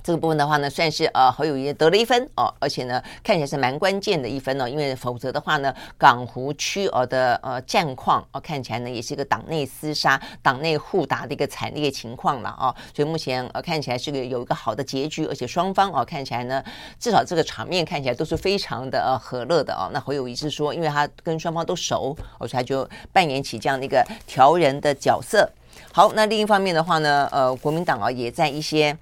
[0.09, 16.63] 这个部分的话呢，算是呃侯友谊得了一分哦，而且呢看起来是蛮关键的一分哦，因为否则的话呢，港湖区哦的呃战况哦看起来呢也是一个党内厮杀、党内互打的一个惨烈情况了哦，所以目前呃看起来是个有一个好的结局，而且双方哦看起来呢
[16.99, 19.91] 至少这个场面看起来都是非常的呃和乐的哦。
[19.93, 25.47] 那侯友谊是说，因为他跟双方都熟，所以他就扮演起这样的一个调人的角色。
[25.91, 28.97] 好，那另一方面的话呢，呃国民党啊也在一些。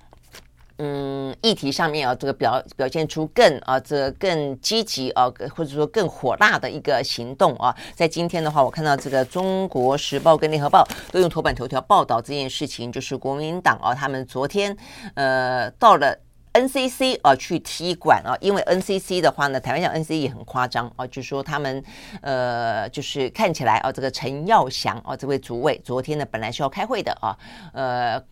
[0.80, 5.26] 嗯，议题上面啊，这个表表现出更啊，这更积极啊，
[5.56, 7.76] 或者说更火辣的一个行动啊。
[7.96, 14.78] 在今天的话，我看到这个《中国时报》跟《联合报》都用头版头条报道这件事情，就是国民党啊，他们昨天
[15.16, 16.16] 呃到了
[16.54, 21.84] NCC 啊去踢馆啊，因为 NCC 的话呢，台湾讲 NCC 也很夸张啊，就是说他们
[22.22, 27.36] 呃就是看起来啊，这个陈耀祥啊这位主委昨天呢本来是要开会的啊，
[27.74, 28.24] 呃。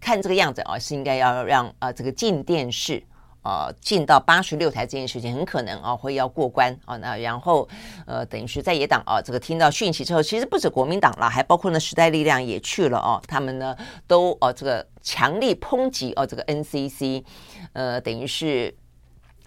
[0.00, 3.02] 看这个样子啊，是应该要让啊这个进电视
[3.42, 6.96] 啊进到八十六台这件事情很可能啊会要过关啊。
[6.96, 7.68] 那然后
[8.06, 13.20] 呃等于是在野党啊这个听到讯息之后，其实不止国民党了，还包括呢时代力量也去了哦。
[13.28, 13.76] 他们呢
[14.06, 17.22] 都哦这个强力抨击哦这个 NCC，
[17.74, 18.74] 呃等于是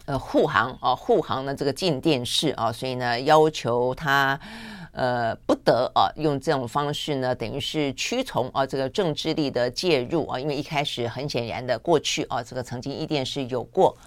[0.05, 4.39] 呃护航啊护航的这个进电视啊，所以呢要求他。
[4.93, 13.97] 呃，不得啊，用这种方式呢，等于是屈从啊，这个政治力的介入啊，因为一开始很显然的，过去啊，这个曾经一电是有过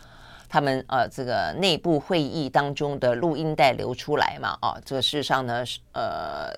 [0.49, 6.53] 他们呃这个内部会议当中的录音带流出来嘛，啊，这个事实上呢是呃。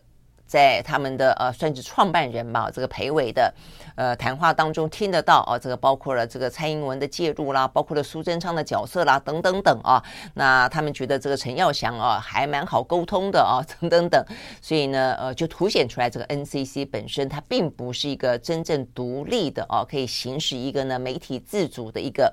[0.49, 3.55] 在他们的呃，算是创办人吧，这个裴伟的
[3.95, 10.03] 呃谈话当中听得到啊，这个包括了这个蔡英文的介入啦，包括了苏贞昌的角色啦，等等等啊。
[10.33, 14.25] 那他们觉得这个陈耀祥啊还蛮好沟通的啊，等等等。
[14.63, 22.33] 所以呢，呃，就凸显出来这个 NCC 本身它并不是一个真正独立的啊，可以行使一个呢媒体自主的一个。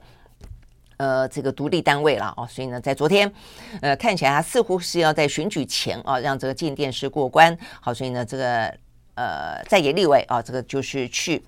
[0.98, 3.32] 呃，这个独立单位了哦，所以呢，在昨天，
[3.82, 7.58] 呃，看起来他似乎是要在选举前啊，让这个进电视过关。
[7.82, 8.74] 好，所以呢，这个
[9.16, 11.44] 呃，在野立委啊，这个就是去。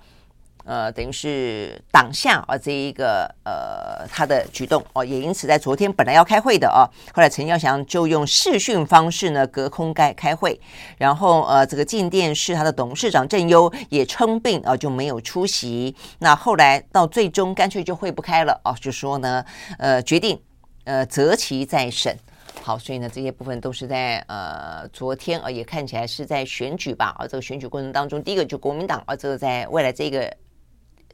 [0.67, 10.59] 呃，等于是挡下啊这一个呃他的举动哦，也因此在昨天本来要开会的啊，后来陈耀祥就用视讯方式呢隔空开开会，
[10.97, 19.45] 然后呃这个进电视他的董事长郑优也称病啊就没有出席，那后来到最终干脆就会不开了啊，就说呢
[19.77, 20.37] 呃决定
[20.83, 22.13] 呃择期再审，
[22.61, 30.29] 好，所以呢这些部分都是在呃昨天啊也看起来是在选举吧啊这个选举过程当中，第一个就国民党啊这个在未来这个。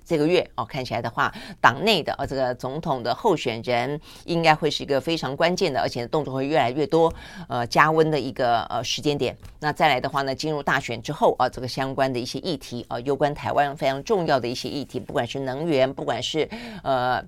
[0.05, 7.13] 这个月哦，看起来的话，党内的呃这个总统的候选人应该会是一个非常关键的，而且动作会越来越多，
[7.47, 9.35] 呃，加温的一个呃时间点。
[9.59, 16.49] 那再来的话呢，进入大选之后啊，这个相关的一些议题啊，攸关台湾非常重要的一些议题，不管是能源，不管是
[16.83, 17.23] 呃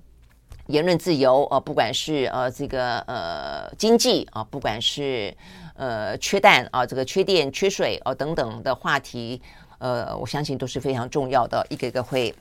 [0.66, 5.34] 言论自由啊，不管是呃这个呃经济啊，不管是
[5.76, 9.40] 呃缺蛋啊，这个缺电、缺水啊等等的话题，
[9.78, 12.34] 呃，我相信都是非常重要的，一个一个会。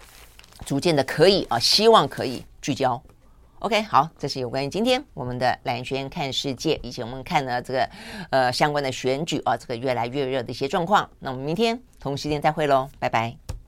[0.63, 3.01] 逐渐的可以啊，希望可以聚焦。
[3.59, 7.89] OK，好，这是有关于今天我们的蓝轩看世界，以及我们看了这个
[8.29, 11.09] 呃相关的选举啊，这个越来越热的一些状况。
[11.19, 13.44] 那我们明天同时间再会喽，拜拜。